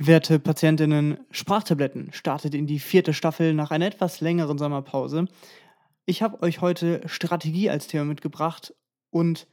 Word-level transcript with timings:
Werte 0.00 0.38
Patientinnen, 0.38 1.18
Sprachtabletten 1.32 2.12
startet 2.12 2.54
in 2.54 2.68
die 2.68 2.78
vierte 2.78 3.12
Staffel 3.12 3.52
nach 3.52 3.72
einer 3.72 3.86
etwas 3.86 4.20
längeren 4.20 4.56
Sommerpause. 4.56 5.26
Ich 6.06 6.22
habe 6.22 6.40
euch 6.40 6.60
heute 6.60 7.00
Strategie 7.06 7.68
als 7.68 7.88
Thema 7.88 8.04
mitgebracht 8.04 8.72
und 9.10 9.48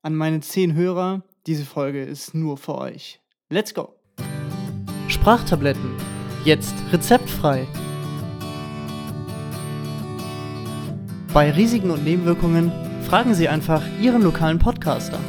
an 0.00 0.14
meine 0.14 0.40
zehn 0.40 0.72
Hörer, 0.72 1.24
diese 1.46 1.66
Folge 1.66 2.02
ist 2.02 2.32
nur 2.32 2.56
für 2.56 2.78
euch. 2.78 3.20
Let's 3.50 3.74
go! 3.74 3.94
Sprachtabletten, 5.08 5.94
jetzt 6.46 6.74
rezeptfrei. 6.90 7.66
Bei 11.34 11.50
Risiken 11.50 11.90
und 11.90 12.02
Nebenwirkungen 12.02 12.72
fragen 13.02 13.34
Sie 13.34 13.46
einfach 13.46 13.82
Ihren 14.00 14.22
lokalen 14.22 14.58
Podcaster. 14.58 15.20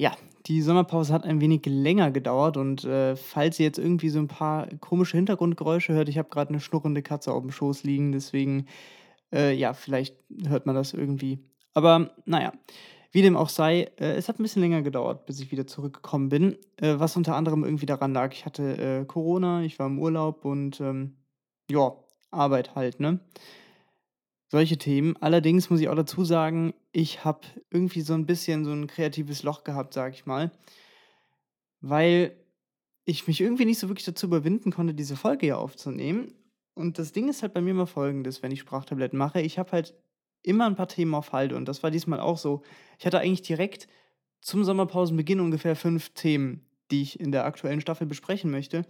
Ja, 0.00 0.16
die 0.46 0.62
Sommerpause 0.62 1.12
hat 1.12 1.24
ein 1.24 1.42
wenig 1.42 1.60
länger 1.66 2.10
gedauert 2.10 2.56
und 2.56 2.84
äh, 2.84 3.16
falls 3.16 3.60
ihr 3.60 3.66
jetzt 3.66 3.78
irgendwie 3.78 4.08
so 4.08 4.18
ein 4.18 4.28
paar 4.28 4.66
komische 4.80 5.18
Hintergrundgeräusche 5.18 5.92
hört, 5.92 6.08
ich 6.08 6.16
habe 6.16 6.30
gerade 6.30 6.48
eine 6.48 6.60
schnurrende 6.60 7.02
Katze 7.02 7.34
auf 7.34 7.42
dem 7.42 7.50
Schoß 7.50 7.84
liegen, 7.84 8.10
deswegen, 8.10 8.66
äh, 9.30 9.52
ja, 9.52 9.74
vielleicht 9.74 10.16
hört 10.48 10.64
man 10.64 10.74
das 10.74 10.94
irgendwie. 10.94 11.40
Aber 11.74 12.12
naja, 12.24 12.54
wie 13.12 13.20
dem 13.20 13.36
auch 13.36 13.50
sei, 13.50 13.90
äh, 13.98 14.14
es 14.14 14.30
hat 14.30 14.40
ein 14.40 14.42
bisschen 14.42 14.62
länger 14.62 14.80
gedauert, 14.80 15.26
bis 15.26 15.38
ich 15.38 15.52
wieder 15.52 15.66
zurückgekommen 15.66 16.30
bin, 16.30 16.56
äh, 16.78 16.94
was 16.96 17.18
unter 17.18 17.36
anderem 17.36 17.62
irgendwie 17.62 17.84
daran 17.84 18.14
lag, 18.14 18.32
ich 18.32 18.46
hatte 18.46 18.78
äh, 18.78 19.04
Corona, 19.04 19.64
ich 19.64 19.78
war 19.78 19.86
im 19.86 19.98
Urlaub 19.98 20.46
und 20.46 20.80
ähm, 20.80 21.18
ja, 21.70 21.92
Arbeit 22.30 22.74
halt, 22.74 23.00
ne? 23.00 23.20
Solche 24.50 24.78
Themen. 24.78 25.16
Allerdings 25.20 25.70
muss 25.70 25.80
ich 25.80 25.88
auch 25.88 25.94
dazu 25.94 26.24
sagen, 26.24 26.74
ich 26.90 27.24
habe 27.24 27.42
irgendwie 27.70 28.00
so 28.00 28.14
ein 28.14 28.26
bisschen 28.26 28.64
so 28.64 28.72
ein 28.72 28.88
kreatives 28.88 29.44
Loch 29.44 29.62
gehabt, 29.62 29.94
sage 29.94 30.12
ich 30.14 30.26
mal, 30.26 30.50
weil 31.80 32.36
ich 33.04 33.28
mich 33.28 33.40
irgendwie 33.40 33.64
nicht 33.64 33.78
so 33.78 33.88
wirklich 33.88 34.06
dazu 34.06 34.26
überwinden 34.26 34.72
konnte, 34.72 34.92
diese 34.92 35.14
Folge 35.14 35.46
hier 35.46 35.58
aufzunehmen. 35.58 36.34
Und 36.74 36.98
das 36.98 37.12
Ding 37.12 37.28
ist 37.28 37.42
halt 37.42 37.54
bei 37.54 37.60
mir 37.60 37.70
immer 37.70 37.86
folgendes, 37.86 38.42
wenn 38.42 38.50
ich 38.50 38.58
Sprachtabletten 38.58 39.16
mache. 39.16 39.40
Ich 39.40 39.56
habe 39.56 39.70
halt 39.70 39.94
immer 40.42 40.66
ein 40.66 40.74
paar 40.74 40.88
Themen 40.88 41.14
auf 41.14 41.32
Halde 41.32 41.54
und 41.54 41.66
das 41.66 41.84
war 41.84 41.92
diesmal 41.92 42.18
auch 42.18 42.38
so. 42.38 42.62
Ich 42.98 43.06
hatte 43.06 43.20
eigentlich 43.20 43.42
direkt 43.42 43.86
zum 44.40 44.64
Sommerpausenbeginn 44.64 45.38
ungefähr 45.38 45.76
fünf 45.76 46.08
Themen, 46.10 46.66
die 46.90 47.02
ich 47.02 47.20
in 47.20 47.30
der 47.30 47.44
aktuellen 47.44 47.80
Staffel 47.80 48.08
besprechen 48.08 48.50
möchte. 48.50 48.84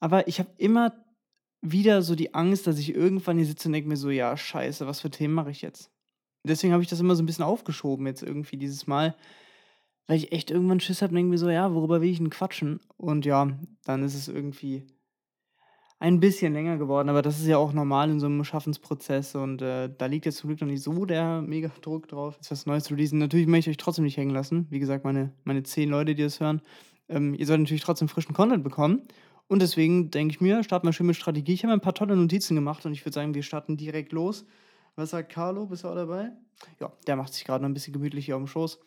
Aber 0.00 0.26
ich 0.26 0.38
habe 0.38 0.50
immer 0.56 1.03
wieder 1.64 2.02
so 2.02 2.14
die 2.14 2.34
Angst, 2.34 2.66
dass 2.66 2.78
ich 2.78 2.94
irgendwann 2.94 3.38
hier 3.38 3.46
sitze 3.46 3.68
und 3.68 3.72
denke 3.72 3.88
mir 3.88 3.96
so, 3.96 4.10
ja, 4.10 4.36
scheiße, 4.36 4.86
was 4.86 5.00
für 5.00 5.10
Themen 5.10 5.34
mache 5.34 5.50
ich 5.50 5.62
jetzt? 5.62 5.90
Deswegen 6.46 6.74
habe 6.74 6.82
ich 6.82 6.90
das 6.90 7.00
immer 7.00 7.16
so 7.16 7.22
ein 7.22 7.26
bisschen 7.26 7.44
aufgeschoben 7.44 8.06
jetzt 8.06 8.22
irgendwie 8.22 8.58
dieses 8.58 8.86
Mal, 8.86 9.16
weil 10.06 10.18
ich 10.18 10.32
echt 10.32 10.50
irgendwann 10.50 10.80
Schiss 10.80 11.00
habe 11.00 11.10
und 11.10 11.16
denke 11.16 11.30
mir 11.30 11.38
so, 11.38 11.48
ja, 11.48 11.74
worüber 11.74 12.02
will 12.02 12.10
ich 12.10 12.18
denn 12.18 12.28
quatschen? 12.28 12.80
Und 12.98 13.24
ja, 13.24 13.58
dann 13.84 14.02
ist 14.02 14.14
es 14.14 14.28
irgendwie 14.28 14.86
ein 16.00 16.20
bisschen 16.20 16.52
länger 16.52 16.76
geworden, 16.76 17.08
aber 17.08 17.22
das 17.22 17.40
ist 17.40 17.46
ja 17.46 17.56
auch 17.56 17.72
normal 17.72 18.10
in 18.10 18.20
so 18.20 18.26
einem 18.26 18.44
Schaffensprozess 18.44 19.34
und 19.36 19.62
äh, 19.62 19.88
da 19.96 20.04
liegt 20.04 20.26
jetzt 20.26 20.36
zum 20.36 20.48
Glück 20.48 20.60
noch 20.60 20.68
nicht 20.68 20.82
so 20.82 21.06
der 21.06 21.40
mega 21.40 21.70
Druck 21.80 22.08
drauf, 22.08 22.34
jetzt 22.34 22.50
was 22.50 22.66
Neues 22.66 22.84
zu 22.84 22.92
releasen. 22.92 23.18
Natürlich 23.18 23.46
möchte 23.46 23.70
ich 23.70 23.74
euch 23.74 23.82
trotzdem 23.82 24.04
nicht 24.04 24.18
hängen 24.18 24.34
lassen. 24.34 24.66
Wie 24.68 24.80
gesagt, 24.80 25.04
meine, 25.04 25.32
meine 25.44 25.62
zehn 25.62 25.88
Leute, 25.88 26.14
die 26.14 26.22
das 26.22 26.40
hören, 26.40 26.60
ähm, 27.08 27.32
ihr 27.32 27.46
sollt 27.46 27.60
natürlich 27.60 27.82
trotzdem 27.82 28.08
frischen 28.08 28.34
Content 28.34 28.62
bekommen. 28.64 29.02
Und 29.46 29.60
deswegen 29.60 30.10
denke 30.10 30.34
ich 30.34 30.40
mir, 30.40 30.62
starten 30.64 30.86
wir 30.86 30.92
schön 30.92 31.06
mit 31.06 31.16
Strategie. 31.16 31.52
Ich 31.52 31.64
habe 31.64 31.72
ein 31.72 31.80
paar 31.80 31.94
tolle 31.94 32.16
Notizen 32.16 32.54
gemacht 32.54 32.86
und 32.86 32.92
ich 32.92 33.04
würde 33.04 33.14
sagen, 33.14 33.34
wir 33.34 33.42
starten 33.42 33.76
direkt 33.76 34.12
los. 34.12 34.46
Was 34.96 35.10
sagt 35.10 35.32
Carlo? 35.32 35.66
Bist 35.66 35.84
du 35.84 35.88
auch 35.88 35.94
dabei? 35.94 36.30
Ja, 36.80 36.92
der 37.06 37.16
macht 37.16 37.34
sich 37.34 37.44
gerade 37.44 37.62
noch 37.62 37.68
ein 37.68 37.74
bisschen 37.74 37.92
gemütlich 37.92 38.26
hier 38.26 38.36
auf 38.36 38.42
dem 38.42 38.46
Schoß. 38.46 38.80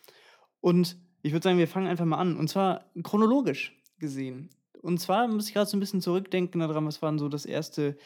Und 0.61 0.97
ich 1.21 1.31
würde 1.31 1.43
sagen, 1.43 1.57
wir 1.57 1.67
fangen 1.67 1.87
einfach 1.87 2.05
mal 2.05 2.17
an. 2.17 2.37
Und 2.37 2.49
zwar 2.49 2.85
chronologisch 3.03 3.77
gesehen. 3.99 4.49
Und 4.81 4.99
zwar 4.99 5.27
muss 5.27 5.47
ich 5.47 5.53
gerade 5.53 5.69
so 5.69 5.77
ein 5.77 5.79
bisschen 5.79 6.01
zurückdenken 6.01 6.61
daran, 6.61 6.85
was 6.85 7.01
war 7.01 7.11
denn 7.11 7.19
so 7.19 7.29
das 7.29 7.45
erste 7.45 7.97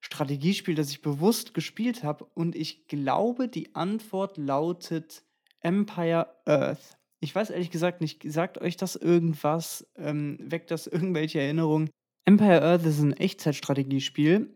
Strategiespiel, 0.00 0.74
das 0.74 0.90
ich 0.90 1.02
bewusst 1.02 1.54
gespielt 1.54 2.04
habe. 2.04 2.24
Und 2.34 2.56
ich 2.56 2.86
glaube, 2.88 3.48
die 3.48 3.74
Antwort 3.74 4.36
lautet 4.36 5.22
Empire 5.60 6.26
Earth. 6.46 6.98
Ich 7.20 7.34
weiß 7.34 7.50
ehrlich 7.50 7.70
gesagt 7.70 8.00
nicht, 8.00 8.22
sagt 8.24 8.58
euch 8.58 8.76
das 8.76 8.96
irgendwas? 8.96 9.86
Ähm, 9.96 10.38
weckt 10.40 10.70
das 10.70 10.86
irgendwelche 10.86 11.40
Erinnerungen? 11.40 11.90
Empire 12.24 12.62
Earth 12.62 12.86
ist 12.86 13.00
ein 13.00 13.12
Echtzeitstrategiespiel 13.12 14.54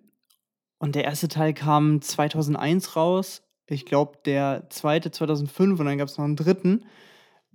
und 0.78 0.94
der 0.94 1.04
erste 1.04 1.28
Teil 1.28 1.52
kam 1.52 2.00
2001 2.00 2.97
raus. 2.97 3.42
Ich 3.66 3.84
glaube, 3.84 4.19
der 4.25 4.69
zweite 4.70 5.10
2005 5.10 5.78
und 5.78 5.86
dann 5.86 5.98
gab 5.98 6.08
es 6.08 6.16
noch 6.16 6.25
einen 6.25 6.36
dritten. 6.36 6.86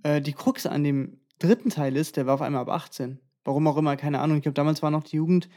Äh, 0.03 0.21
die 0.21 0.33
Krux 0.33 0.65
an 0.65 0.83
dem 0.83 1.19
dritten 1.39 1.69
Teil 1.69 1.95
ist, 1.95 2.17
der 2.17 2.27
war 2.27 2.35
auf 2.35 2.41
einmal 2.41 2.61
ab 2.61 2.69
18. 2.69 3.19
Warum 3.45 3.67
auch 3.67 3.77
immer, 3.77 3.95
keine 3.95 4.19
Ahnung. 4.19 4.37
Ich 4.37 4.43
glaube, 4.43 4.55
damals 4.55 4.83
war 4.83 4.91
noch 4.91 5.03
die 5.03 5.15
Jugend 5.15 5.49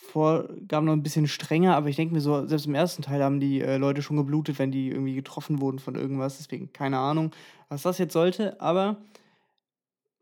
Vorgaben 0.00 0.86
noch 0.86 0.92
ein 0.92 1.02
bisschen 1.02 1.28
strenger, 1.28 1.76
aber 1.76 1.88
ich 1.88 1.96
denke 1.96 2.14
mir 2.14 2.20
so, 2.20 2.46
selbst 2.46 2.66
im 2.66 2.74
ersten 2.74 3.02
Teil 3.02 3.22
haben 3.22 3.40
die 3.40 3.60
äh, 3.60 3.76
Leute 3.76 4.00
schon 4.00 4.16
geblutet, 4.16 4.58
wenn 4.58 4.70
die 4.70 4.88
irgendwie 4.88 5.14
getroffen 5.14 5.60
wurden 5.60 5.78
von 5.78 5.96
irgendwas. 5.96 6.38
Deswegen 6.38 6.72
keine 6.72 6.98
Ahnung, 6.98 7.32
was 7.68 7.82
das 7.82 7.98
jetzt 7.98 8.14
sollte. 8.14 8.60
Aber 8.60 8.96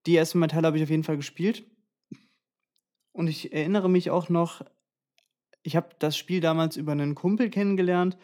die 0.07 0.17
ersten 0.17 0.41
beiden 0.41 0.55
Teile 0.55 0.67
habe 0.67 0.79
ich 0.79 0.83
auf 0.83 0.91
jeden 0.91 1.05
Fall 1.05 1.17
gespielt. 1.17 1.65
Und 3.13 3.29
ich 3.29 3.53
erinnere 3.53 3.89
mich 3.89 4.11
auch 4.11 4.29
noch, 4.29 4.63
ich 5.63 5.77
habe 5.77 5.91
das 5.99 6.17
Spiel 6.17 6.41
damals 6.41 6.77
über 6.77 6.93
einen 6.93 7.15
Kumpel 7.15 7.51
kennengelernt, 7.51 8.19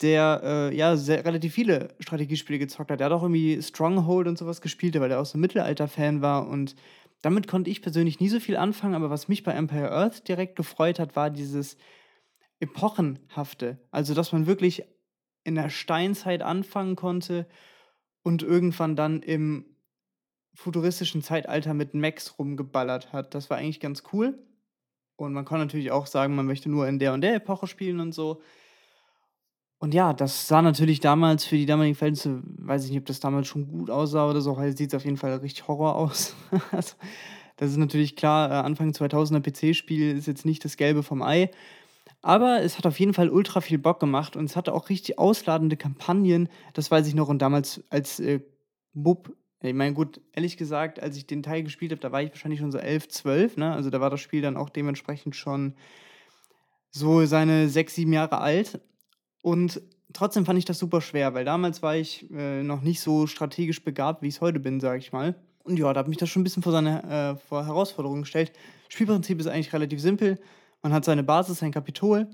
der 0.00 0.40
äh, 0.42 0.76
ja 0.76 0.96
sehr, 0.96 1.24
relativ 1.24 1.54
viele 1.54 1.94
Strategiespiele 2.00 2.58
gezockt 2.58 2.90
hat. 2.90 3.00
Der 3.00 3.06
hat 3.06 3.12
auch 3.12 3.22
irgendwie 3.22 3.60
Stronghold 3.60 4.28
und 4.28 4.38
sowas 4.38 4.60
gespielt, 4.60 4.98
weil 5.00 5.08
der 5.08 5.20
auch 5.20 5.26
so 5.26 5.38
ein 5.38 5.40
Mittelalter-Fan 5.40 6.22
war 6.22 6.48
und 6.48 6.76
damit 7.26 7.48
konnte 7.48 7.70
ich 7.70 7.82
persönlich 7.82 8.20
nie 8.20 8.28
so 8.28 8.38
viel 8.38 8.56
anfangen, 8.56 8.94
aber 8.94 9.10
was 9.10 9.26
mich 9.26 9.42
bei 9.42 9.50
Empire 9.50 9.90
Earth 9.90 10.28
direkt 10.28 10.54
gefreut 10.54 11.00
hat, 11.00 11.16
war 11.16 11.28
dieses 11.28 11.76
Epochenhafte. 12.60 13.80
Also, 13.90 14.14
dass 14.14 14.30
man 14.30 14.46
wirklich 14.46 14.84
in 15.42 15.56
der 15.56 15.68
Steinzeit 15.68 16.40
anfangen 16.40 16.94
konnte 16.94 17.48
und 18.22 18.44
irgendwann 18.44 18.94
dann 18.94 19.22
im 19.22 19.64
futuristischen 20.54 21.20
Zeitalter 21.20 21.74
mit 21.74 21.94
Max 21.94 22.38
rumgeballert 22.38 23.12
hat. 23.12 23.34
Das 23.34 23.50
war 23.50 23.58
eigentlich 23.58 23.80
ganz 23.80 24.04
cool. 24.12 24.38
Und 25.16 25.32
man 25.32 25.44
kann 25.44 25.58
natürlich 25.58 25.90
auch 25.90 26.06
sagen, 26.06 26.36
man 26.36 26.46
möchte 26.46 26.70
nur 26.70 26.86
in 26.86 27.00
der 27.00 27.12
und 27.12 27.22
der 27.22 27.34
Epoche 27.34 27.66
spielen 27.66 27.98
und 27.98 28.12
so. 28.12 28.40
Und 29.86 29.94
ja, 29.94 30.12
das 30.12 30.48
sah 30.48 30.62
natürlich 30.62 30.98
damals 30.98 31.44
für 31.44 31.56
die 31.56 31.64
damaligen 31.64 31.94
Verhältnisse, 31.94 32.42
weiß 32.58 32.84
ich 32.84 32.90
nicht, 32.90 32.98
ob 32.98 33.06
das 33.06 33.20
damals 33.20 33.46
schon 33.46 33.68
gut 33.68 33.88
aussah 33.88 34.28
oder 34.28 34.40
so, 34.40 34.56
heute 34.56 34.76
sieht 34.76 34.92
es 34.92 34.96
auf 34.96 35.04
jeden 35.04 35.16
Fall 35.16 35.32
richtig 35.34 35.68
Horror 35.68 35.94
aus. 35.94 36.34
Also, 36.72 36.96
das 37.54 37.70
ist 37.70 37.76
natürlich 37.76 38.16
klar, 38.16 38.50
äh, 38.50 38.54
Anfang 38.54 38.90
2000er 38.90 39.40
PC-Spiel 39.40 40.16
ist 40.16 40.26
jetzt 40.26 40.44
nicht 40.44 40.64
das 40.64 40.76
Gelbe 40.76 41.04
vom 41.04 41.22
Ei. 41.22 41.52
Aber 42.20 42.62
es 42.62 42.78
hat 42.78 42.86
auf 42.86 42.98
jeden 42.98 43.14
Fall 43.14 43.30
ultra 43.30 43.60
viel 43.60 43.78
Bock 43.78 44.00
gemacht 44.00 44.34
und 44.34 44.46
es 44.46 44.56
hatte 44.56 44.74
auch 44.74 44.88
richtig 44.88 45.20
ausladende 45.20 45.76
Kampagnen. 45.76 46.48
Das 46.72 46.90
weiß 46.90 47.06
ich 47.06 47.14
noch. 47.14 47.28
Und 47.28 47.40
damals 47.40 47.84
als 47.88 48.18
äh, 48.18 48.40
Bub, 48.92 49.36
ich 49.62 49.72
meine, 49.72 49.94
gut, 49.94 50.20
ehrlich 50.32 50.56
gesagt, 50.56 51.00
als 51.00 51.16
ich 51.16 51.28
den 51.28 51.44
Teil 51.44 51.62
gespielt 51.62 51.92
habe, 51.92 52.00
da 52.00 52.10
war 52.10 52.22
ich 52.22 52.30
wahrscheinlich 52.30 52.58
schon 52.58 52.72
so 52.72 52.78
11, 52.78 53.06
12. 53.06 53.56
Ne? 53.58 53.72
Also 53.72 53.90
da 53.90 54.00
war 54.00 54.10
das 54.10 54.18
Spiel 54.18 54.42
dann 54.42 54.56
auch 54.56 54.68
dementsprechend 54.68 55.36
schon 55.36 55.76
so 56.90 57.24
seine 57.24 57.68
sechs, 57.68 57.94
sieben 57.94 58.14
Jahre 58.14 58.38
alt. 58.38 58.80
Und 59.46 59.80
trotzdem 60.12 60.44
fand 60.44 60.58
ich 60.58 60.64
das 60.64 60.80
super 60.80 61.00
schwer, 61.00 61.32
weil 61.32 61.44
damals 61.44 61.80
war 61.80 61.94
ich 61.94 62.28
äh, 62.32 62.64
noch 62.64 62.82
nicht 62.82 62.98
so 62.98 63.28
strategisch 63.28 63.84
begabt, 63.84 64.20
wie 64.20 64.26
ich 64.26 64.34
es 64.34 64.40
heute 64.40 64.58
bin, 64.58 64.80
sage 64.80 64.98
ich 64.98 65.12
mal. 65.12 65.36
Und 65.62 65.78
ja, 65.78 65.92
da 65.92 66.00
hat 66.00 66.08
mich 66.08 66.16
das 66.16 66.28
schon 66.28 66.40
ein 66.40 66.44
bisschen 66.44 66.64
vor 66.64 66.72
seine 66.72 67.04
äh, 67.04 67.36
vor 67.46 67.64
Herausforderungen 67.64 68.22
gestellt. 68.22 68.50
Spielprinzip 68.88 69.38
ist 69.38 69.46
eigentlich 69.46 69.72
relativ 69.72 70.00
simpel. 70.00 70.40
Man 70.82 70.92
hat 70.92 71.04
seine 71.04 71.22
Basis, 71.22 71.58
sein 71.58 71.70
Kapitol 71.70 72.26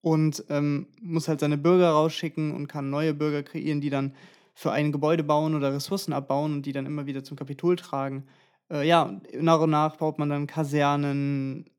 und 0.00 0.42
ähm, 0.48 0.88
muss 1.00 1.28
halt 1.28 1.38
seine 1.38 1.58
Bürger 1.58 1.90
rausschicken 1.90 2.52
und 2.52 2.66
kann 2.66 2.90
neue 2.90 3.14
Bürger 3.14 3.44
kreieren, 3.44 3.80
die 3.80 3.90
dann 3.90 4.16
für 4.52 4.72
ein 4.72 4.90
Gebäude 4.90 5.22
bauen 5.22 5.54
oder 5.54 5.72
Ressourcen 5.72 6.12
abbauen 6.12 6.54
und 6.54 6.66
die 6.66 6.72
dann 6.72 6.86
immer 6.86 7.06
wieder 7.06 7.22
zum 7.22 7.36
Kapitol 7.36 7.76
tragen. 7.76 8.26
Äh, 8.68 8.84
ja, 8.84 9.20
nach 9.40 9.60
und 9.60 9.70
nach 9.70 9.94
baut 9.94 10.18
man 10.18 10.30
dann 10.30 10.48
Kasernen, 10.48 11.70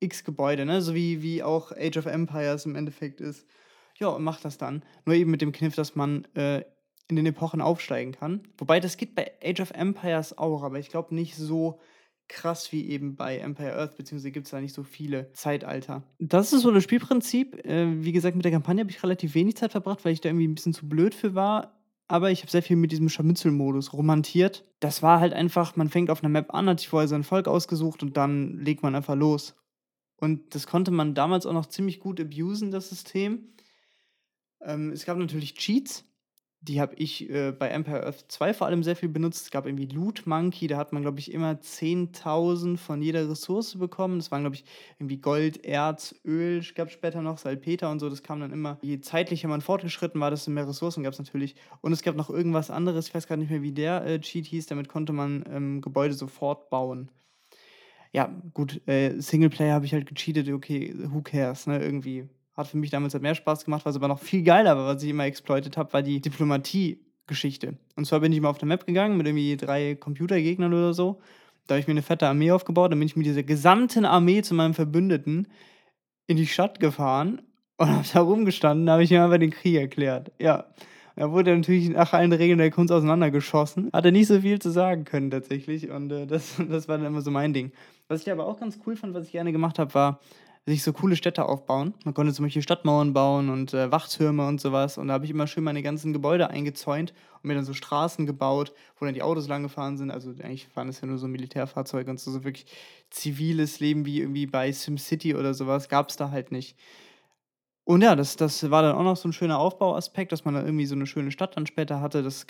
x 0.00 0.24
Gebäude, 0.24 0.66
ne? 0.66 0.82
so 0.82 0.96
wie, 0.96 1.22
wie 1.22 1.44
auch 1.44 1.70
Age 1.70 1.98
of 1.98 2.06
Empires 2.06 2.66
im 2.66 2.74
Endeffekt 2.74 3.20
ist 3.20 3.46
ja, 3.98 4.08
und 4.08 4.24
macht 4.24 4.44
das 4.44 4.58
dann. 4.58 4.82
Nur 5.04 5.14
eben 5.14 5.30
mit 5.30 5.42
dem 5.42 5.52
Kniff, 5.52 5.74
dass 5.74 5.94
man 5.94 6.24
äh, 6.34 6.62
in 7.08 7.16
den 7.16 7.26
Epochen 7.26 7.60
aufsteigen 7.60 8.12
kann. 8.12 8.42
Wobei 8.58 8.80
das 8.80 8.96
geht 8.96 9.14
bei 9.14 9.32
Age 9.42 9.60
of 9.60 9.70
Empires 9.70 10.36
auch, 10.36 10.62
aber 10.62 10.78
ich 10.78 10.88
glaube 10.88 11.14
nicht 11.14 11.36
so 11.36 11.80
krass 12.28 12.72
wie 12.72 12.88
eben 12.88 13.14
bei 13.14 13.38
Empire 13.38 13.76
Earth, 13.76 13.96
beziehungsweise 13.96 14.32
gibt 14.32 14.46
es 14.46 14.50
da 14.50 14.60
nicht 14.60 14.74
so 14.74 14.82
viele 14.82 15.32
Zeitalter. 15.32 16.02
Das 16.18 16.52
ist 16.52 16.62
so 16.62 16.72
das 16.72 16.82
Spielprinzip. 16.82 17.64
Äh, 17.64 18.04
wie 18.04 18.12
gesagt, 18.12 18.36
mit 18.36 18.44
der 18.44 18.52
Kampagne 18.52 18.80
habe 18.80 18.90
ich 18.90 19.02
relativ 19.02 19.34
wenig 19.34 19.56
Zeit 19.56 19.72
verbracht, 19.72 20.04
weil 20.04 20.12
ich 20.12 20.20
da 20.20 20.28
irgendwie 20.28 20.48
ein 20.48 20.54
bisschen 20.54 20.74
zu 20.74 20.88
blöd 20.88 21.14
für 21.14 21.34
war. 21.34 21.72
Aber 22.08 22.30
ich 22.30 22.42
habe 22.42 22.50
sehr 22.50 22.62
viel 22.62 22.76
mit 22.76 22.92
diesem 22.92 23.08
Scharmützelmodus 23.08 23.92
romantiert. 23.92 24.64
Das 24.80 25.02
war 25.02 25.18
halt 25.20 25.32
einfach, 25.32 25.76
man 25.76 25.88
fängt 25.88 26.10
auf 26.10 26.22
einer 26.22 26.28
Map 26.28 26.54
an, 26.54 26.68
hat 26.68 26.80
sich 26.80 26.88
vorher 26.88 27.08
sein 27.08 27.24
Volk 27.24 27.48
ausgesucht 27.48 28.02
und 28.02 28.16
dann 28.16 28.58
legt 28.58 28.82
man 28.82 28.94
einfach 28.94 29.16
los. 29.16 29.56
Und 30.18 30.54
das 30.54 30.66
konnte 30.66 30.92
man 30.92 31.14
damals 31.14 31.46
auch 31.46 31.52
noch 31.52 31.66
ziemlich 31.66 32.00
gut 32.00 32.20
abusen, 32.20 32.70
das 32.70 32.88
System. 32.88 33.52
Ähm, 34.60 34.90
es 34.92 35.04
gab 35.04 35.18
natürlich 35.18 35.54
Cheats, 35.54 36.04
Die 36.62 36.80
habe 36.80 36.96
ich 36.96 37.30
äh, 37.30 37.52
bei 37.52 37.68
Empire 37.68 38.04
Earth 38.06 38.26
2 38.28 38.54
vor 38.54 38.66
allem 38.68 38.82
sehr 38.84 38.96
viel 38.96 39.08
benutzt. 39.10 39.44
Es 39.44 39.50
gab 39.52 39.66
irgendwie 39.66 39.86
Loot 39.86 40.26
Monkey, 40.26 40.66
da 40.68 40.78
hat 40.78 40.92
man, 40.92 41.02
glaube 41.02 41.20
ich, 41.20 41.32
immer 41.32 41.60
10.000 41.62 42.78
von 42.78 43.02
jeder 43.02 43.28
Ressource 43.30 43.78
bekommen. 43.78 44.18
Das 44.18 44.32
waren, 44.32 44.42
glaube 44.42 44.56
ich, 44.56 44.64
irgendwie 44.98 45.18
Gold, 45.18 45.64
Erz, 45.64 46.14
Öl, 46.24 46.64
gab 46.74 46.88
es 46.88 46.94
später 46.94 47.22
noch, 47.22 47.38
Salpeter 47.38 47.90
und 47.90 48.00
so. 48.00 48.10
Das 48.10 48.22
kam 48.24 48.40
dann 48.40 48.52
immer. 48.52 48.78
Je 48.82 49.00
zeitlicher 49.00 49.48
man 49.48 49.60
fortgeschritten 49.62 50.20
war, 50.20 50.30
desto 50.30 50.50
mehr 50.50 50.68
Ressourcen 50.68 51.04
gab 51.04 51.12
es 51.14 51.18
natürlich. 51.20 51.56
Und 51.82 51.92
es 51.92 52.02
gab 52.02 52.16
noch 52.16 52.30
irgendwas 52.30 52.70
anderes, 52.70 53.08
ich 53.08 53.14
weiß 53.14 53.28
gar 53.28 53.36
nicht 53.36 53.50
mehr, 53.50 53.62
wie 53.62 53.72
der 53.72 54.04
äh, 54.06 54.20
Cheat 54.20 54.46
hieß. 54.46 54.66
Damit 54.66 54.88
konnte 54.88 55.12
man 55.12 55.44
ähm, 55.50 55.80
Gebäude 55.82 56.14
sofort 56.14 56.70
bauen. 56.70 57.10
Ja, 58.12 58.26
gut, 58.54 58.80
äh, 58.88 59.20
Singleplayer 59.20 59.74
habe 59.74 59.84
ich 59.84 59.92
halt 59.92 60.06
gecheatet, 60.06 60.48
okay, 60.50 60.94
who 61.10 61.22
cares, 61.22 61.66
ne, 61.66 61.80
irgendwie 61.82 62.28
hat 62.56 62.68
für 62.68 62.76
mich 62.76 62.90
damals 62.90 63.14
halt 63.14 63.22
mehr 63.22 63.34
Spaß 63.34 63.64
gemacht, 63.64 63.84
was 63.84 63.96
aber 63.96 64.08
noch 64.08 64.18
viel 64.18 64.42
geiler 64.42 64.76
war, 64.76 64.94
was 64.94 65.02
ich 65.02 65.10
immer 65.10 65.24
exploitet 65.24 65.76
habe, 65.76 65.92
war 65.92 66.02
die 66.02 66.20
Diplomatie-Geschichte. 66.20 67.74
Und 67.96 68.06
zwar 68.06 68.20
bin 68.20 68.32
ich 68.32 68.40
mal 68.40 68.48
auf 68.48 68.58
der 68.58 68.68
Map 68.68 68.86
gegangen 68.86 69.16
mit 69.16 69.26
irgendwie 69.26 69.56
drei 69.56 69.94
Computergegnern 69.94 70.72
oder 70.72 70.94
so. 70.94 71.20
Da 71.66 71.74
habe 71.74 71.80
ich 71.80 71.86
mir 71.86 71.92
eine 71.92 72.02
fette 72.02 72.26
Armee 72.26 72.52
aufgebaut, 72.52 72.92
dann 72.92 72.98
bin 72.98 73.06
ich 73.06 73.16
mit 73.16 73.26
dieser 73.26 73.42
gesamten 73.42 74.04
Armee 74.04 74.42
zu 74.42 74.54
meinem 74.54 74.74
Verbündeten 74.74 75.48
in 76.26 76.36
die 76.36 76.46
Stadt 76.46 76.80
gefahren 76.80 77.42
und 77.76 77.88
habe 77.88 78.06
da 78.12 78.20
rumgestanden, 78.20 78.86
da 78.86 78.92
habe 78.92 79.02
ich 79.02 79.12
ihm 79.12 79.20
einfach 79.20 79.38
den 79.38 79.50
Krieg 79.50 79.76
erklärt. 79.76 80.32
Ja. 80.38 80.66
Da 81.18 81.32
wurde 81.32 81.50
er 81.50 81.56
natürlich 81.56 81.88
nach 81.88 82.12
allen 82.12 82.32
Regeln 82.32 82.58
der 82.58 82.70
Kunst 82.70 82.92
auseinandergeschossen. 82.92 83.88
Hat 83.94 84.04
er 84.04 84.12
nicht 84.12 84.26
so 84.26 84.42
viel 84.42 84.58
zu 84.58 84.70
sagen 84.70 85.04
können 85.04 85.30
tatsächlich. 85.30 85.88
Und 85.88 86.12
äh, 86.12 86.26
das, 86.26 86.56
das 86.68 86.88
war 86.88 86.98
dann 86.98 87.06
immer 87.06 87.22
so 87.22 87.30
mein 87.30 87.54
Ding. 87.54 87.72
Was 88.08 88.20
ich 88.20 88.30
aber 88.30 88.46
auch 88.46 88.60
ganz 88.60 88.78
cool 88.86 88.96
fand, 88.96 89.14
was 89.14 89.24
ich 89.24 89.32
gerne 89.32 89.50
gemacht 89.50 89.78
habe, 89.78 89.94
war, 89.94 90.20
sich 90.72 90.82
so 90.82 90.92
coole 90.92 91.14
Städte 91.14 91.48
aufbauen. 91.48 91.94
Man 92.04 92.12
konnte 92.12 92.32
zum 92.32 92.44
Beispiel 92.44 92.62
Stadtmauern 92.62 93.12
bauen 93.12 93.50
und 93.50 93.72
äh, 93.72 93.92
Wachtürme 93.92 94.46
und 94.48 94.60
sowas. 94.60 94.98
Und 94.98 95.08
da 95.08 95.14
habe 95.14 95.24
ich 95.24 95.30
immer 95.30 95.46
schön 95.46 95.62
meine 95.62 95.82
ganzen 95.82 96.12
Gebäude 96.12 96.50
eingezäunt 96.50 97.14
und 97.42 97.44
mir 97.44 97.54
dann 97.54 97.64
so 97.64 97.72
Straßen 97.72 98.26
gebaut, 98.26 98.72
wo 98.98 99.04
dann 99.04 99.14
die 99.14 99.22
Autos 99.22 99.46
lang 99.46 99.62
gefahren 99.62 99.96
sind. 99.96 100.10
Also 100.10 100.30
eigentlich 100.30 100.66
fahren 100.66 100.88
das 100.88 101.00
ja 101.00 101.06
nur 101.06 101.18
so 101.18 101.28
Militärfahrzeuge 101.28 102.10
und 102.10 102.18
so, 102.18 102.32
so 102.32 102.42
wirklich 102.42 102.66
ziviles 103.10 103.78
Leben 103.78 104.06
wie 104.06 104.20
irgendwie 104.20 104.46
bei 104.46 104.72
SimCity 104.72 105.36
oder 105.36 105.54
sowas 105.54 105.88
gab 105.88 106.08
es 106.08 106.16
da 106.16 106.30
halt 106.32 106.50
nicht. 106.50 106.76
Und 107.84 108.02
ja, 108.02 108.16
das, 108.16 108.34
das 108.34 108.68
war 108.68 108.82
dann 108.82 108.96
auch 108.96 109.04
noch 109.04 109.16
so 109.16 109.28
ein 109.28 109.32
schöner 109.32 109.60
Aufbauaspekt, 109.60 110.32
dass 110.32 110.44
man 110.44 110.54
dann 110.54 110.64
irgendwie 110.66 110.86
so 110.86 110.96
eine 110.96 111.06
schöne 111.06 111.30
Stadt 111.30 111.56
dann 111.56 111.66
später 111.66 112.00
hatte. 112.00 112.24
Das 112.24 112.44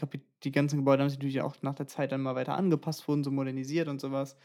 die 0.45 0.53
ganzen 0.53 0.79
Gebäude 0.79 1.03
haben 1.03 1.11
sich 1.11 1.19
natürlich 1.19 1.43
auch 1.43 1.57
nach 1.61 1.75
der 1.75 1.87
Zeit 1.87 2.11
dann 2.13 2.23
mal 2.23 2.35
weiter 2.35 2.57
angepasst, 2.57 3.07
wurden 3.07 3.23
so 3.23 3.31
modernisiert 3.31 3.89
und 3.89 4.01
sowas. 4.01 4.37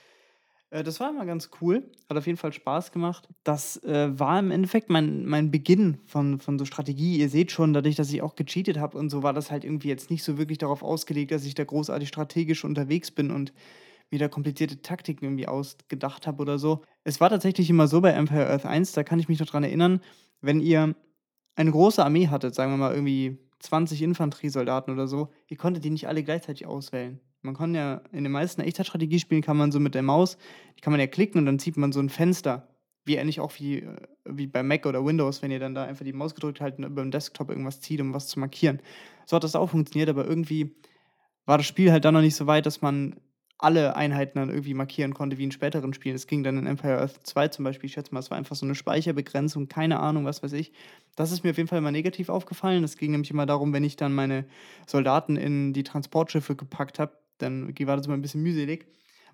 Äh, 0.71 0.83
das 0.83 1.00
war 1.00 1.12
immer 1.12 1.25
ganz 1.25 1.51
cool, 1.62 1.83
hat 2.09 2.18
auf 2.18 2.25
jeden 2.25 2.38
Fall 2.38 2.51
Spaß 2.51 2.91
gemacht. 2.91 3.29
Das 3.44 3.77
äh, 3.83 4.18
war 4.18 4.39
im 4.39 4.50
Endeffekt 4.50 4.89
mein, 4.89 5.25
mein 5.25 5.51
Beginn 5.51 6.00
von, 6.06 6.39
von 6.39 6.57
so 6.57 6.65
Strategie. 6.65 7.18
Ihr 7.18 7.29
seht 7.29 7.51
schon, 7.51 7.73
dadurch, 7.73 7.95
dass 7.95 8.12
ich 8.12 8.23
auch 8.23 8.35
gecheatet 8.35 8.77
habe 8.79 8.97
und 8.97 9.09
so, 9.09 9.21
war 9.21 9.33
das 9.33 9.51
halt 9.51 9.63
irgendwie 9.63 9.89
jetzt 9.89 10.09
nicht 10.09 10.23
so 10.23 10.38
wirklich 10.39 10.57
darauf 10.57 10.81
ausgelegt, 10.81 11.31
dass 11.31 11.45
ich 11.45 11.53
da 11.53 11.63
großartig 11.63 12.09
strategisch 12.09 12.65
unterwegs 12.65 13.12
bin 13.12 13.29
und 13.29 13.53
da 14.12 14.27
komplizierte 14.27 14.81
Taktiken 14.81 15.23
irgendwie 15.23 15.47
ausgedacht 15.47 16.27
habe 16.27 16.41
oder 16.41 16.59
so. 16.59 16.81
Es 17.06 17.21
war 17.21 17.29
tatsächlich 17.29 17.69
immer 17.69 17.88
so 17.88 18.01
bei 18.01 18.12
Empire 18.12 18.50
Earth 18.50 18.65
1, 18.65 18.91
da 18.91 19.03
kann 19.03 19.19
ich 19.19 19.29
mich 19.29 19.39
noch 19.39 19.47
dran 19.47 19.63
erinnern, 19.63 20.01
wenn 20.41 20.59
ihr 20.59 20.95
eine 21.56 21.71
große 21.71 22.03
Armee 22.03 22.27
hattet, 22.27 22.53
sagen 22.53 22.74
wir 22.74 22.77
mal 22.77 22.94
irgendwie 22.94 23.38
20 23.59 24.01
Infanteriesoldaten 24.01 24.94
oder 24.94 25.07
so, 25.07 25.29
ihr 25.47 25.56
konntet 25.56 25.85
die 25.85 25.91
nicht 25.91 26.09
alle 26.09 26.24
gleichzeitig 26.24 26.65
auswählen. 26.65 27.21
Man 27.41 27.55
kann 27.55 27.73
ja 27.73 28.01
in 28.11 28.23
den 28.23 28.31
meisten 28.31 28.61
Echtzeitstrategiespielen 28.61 29.43
kann 29.43 29.57
man 29.57 29.71
so 29.71 29.79
mit 29.79 29.95
der 29.95 30.03
Maus, 30.03 30.38
die 30.77 30.81
kann 30.81 30.91
man 30.91 30.99
ja 30.99 31.07
klicken 31.07 31.39
und 31.39 31.45
dann 31.45 31.59
zieht 31.59 31.77
man 31.77 31.91
so 31.91 31.99
ein 31.99 32.09
Fenster. 32.09 32.67
Wie 33.03 33.15
ähnlich 33.15 33.39
auch 33.39 33.51
wie, 33.57 33.79
äh, 33.79 33.95
wie 34.25 34.45
bei 34.45 34.61
Mac 34.61 34.85
oder 34.85 35.03
Windows, 35.03 35.41
wenn 35.41 35.49
ihr 35.49 35.59
dann 35.59 35.73
da 35.73 35.83
einfach 35.83 36.05
die 36.05 36.13
Maus 36.13 36.35
gedrückt 36.35 36.61
halten 36.61 36.83
und 36.83 36.91
über 36.91 37.01
dem 37.01 37.09
Desktop 37.09 37.49
irgendwas 37.49 37.81
zieht, 37.81 37.99
um 37.99 38.13
was 38.13 38.27
zu 38.27 38.39
markieren. 38.39 38.79
So 39.25 39.35
hat 39.35 39.43
das 39.43 39.55
auch 39.55 39.71
funktioniert, 39.71 40.09
aber 40.09 40.25
irgendwie 40.25 40.75
war 41.45 41.57
das 41.57 41.65
Spiel 41.65 41.91
halt 41.91 42.05
dann 42.05 42.13
noch 42.13 42.21
nicht 42.21 42.35
so 42.35 42.45
weit, 42.45 42.67
dass 42.67 42.81
man 42.81 43.15
alle 43.61 43.95
Einheiten 43.95 44.39
dann 44.39 44.49
irgendwie 44.49 44.73
markieren 44.73 45.13
konnte, 45.13 45.38
wie 45.38 45.43
in 45.43 45.51
späteren 45.51 45.93
Spielen. 45.93 46.15
Es 46.15 46.25
ging 46.25 46.43
dann 46.43 46.57
in 46.57 46.65
Empire 46.65 46.99
Earth 46.99 47.19
2 47.23 47.49
zum 47.49 47.63
Beispiel, 47.63 47.88
ich 47.88 47.93
schätze 47.93 48.13
mal, 48.13 48.19
es 48.19 48.31
war 48.31 48.38
einfach 48.38 48.55
so 48.55 48.65
eine 48.65 48.73
Speicherbegrenzung, 48.73 49.67
keine 49.67 49.99
Ahnung, 49.99 50.25
was 50.25 50.41
weiß 50.41 50.53
ich. 50.53 50.71
Das 51.15 51.31
ist 51.31 51.43
mir 51.43 51.51
auf 51.51 51.57
jeden 51.57 51.69
Fall 51.69 51.77
immer 51.77 51.91
negativ 51.91 52.29
aufgefallen. 52.29 52.83
Es 52.83 52.97
ging 52.97 53.11
nämlich 53.11 53.29
immer 53.29 53.45
darum, 53.45 53.71
wenn 53.71 53.83
ich 53.83 53.95
dann 53.95 54.13
meine 54.13 54.45
Soldaten 54.88 55.38
in 55.38 55.73
die 55.73 55.83
Transportschiffe 55.83 56.55
gepackt 56.55 56.97
habe, 56.97 57.13
dann 57.41 57.73
war 57.79 57.97
das 57.97 58.05
immer 58.05 58.15
ein 58.15 58.21
bisschen 58.21 58.43
mühselig. 58.43 58.88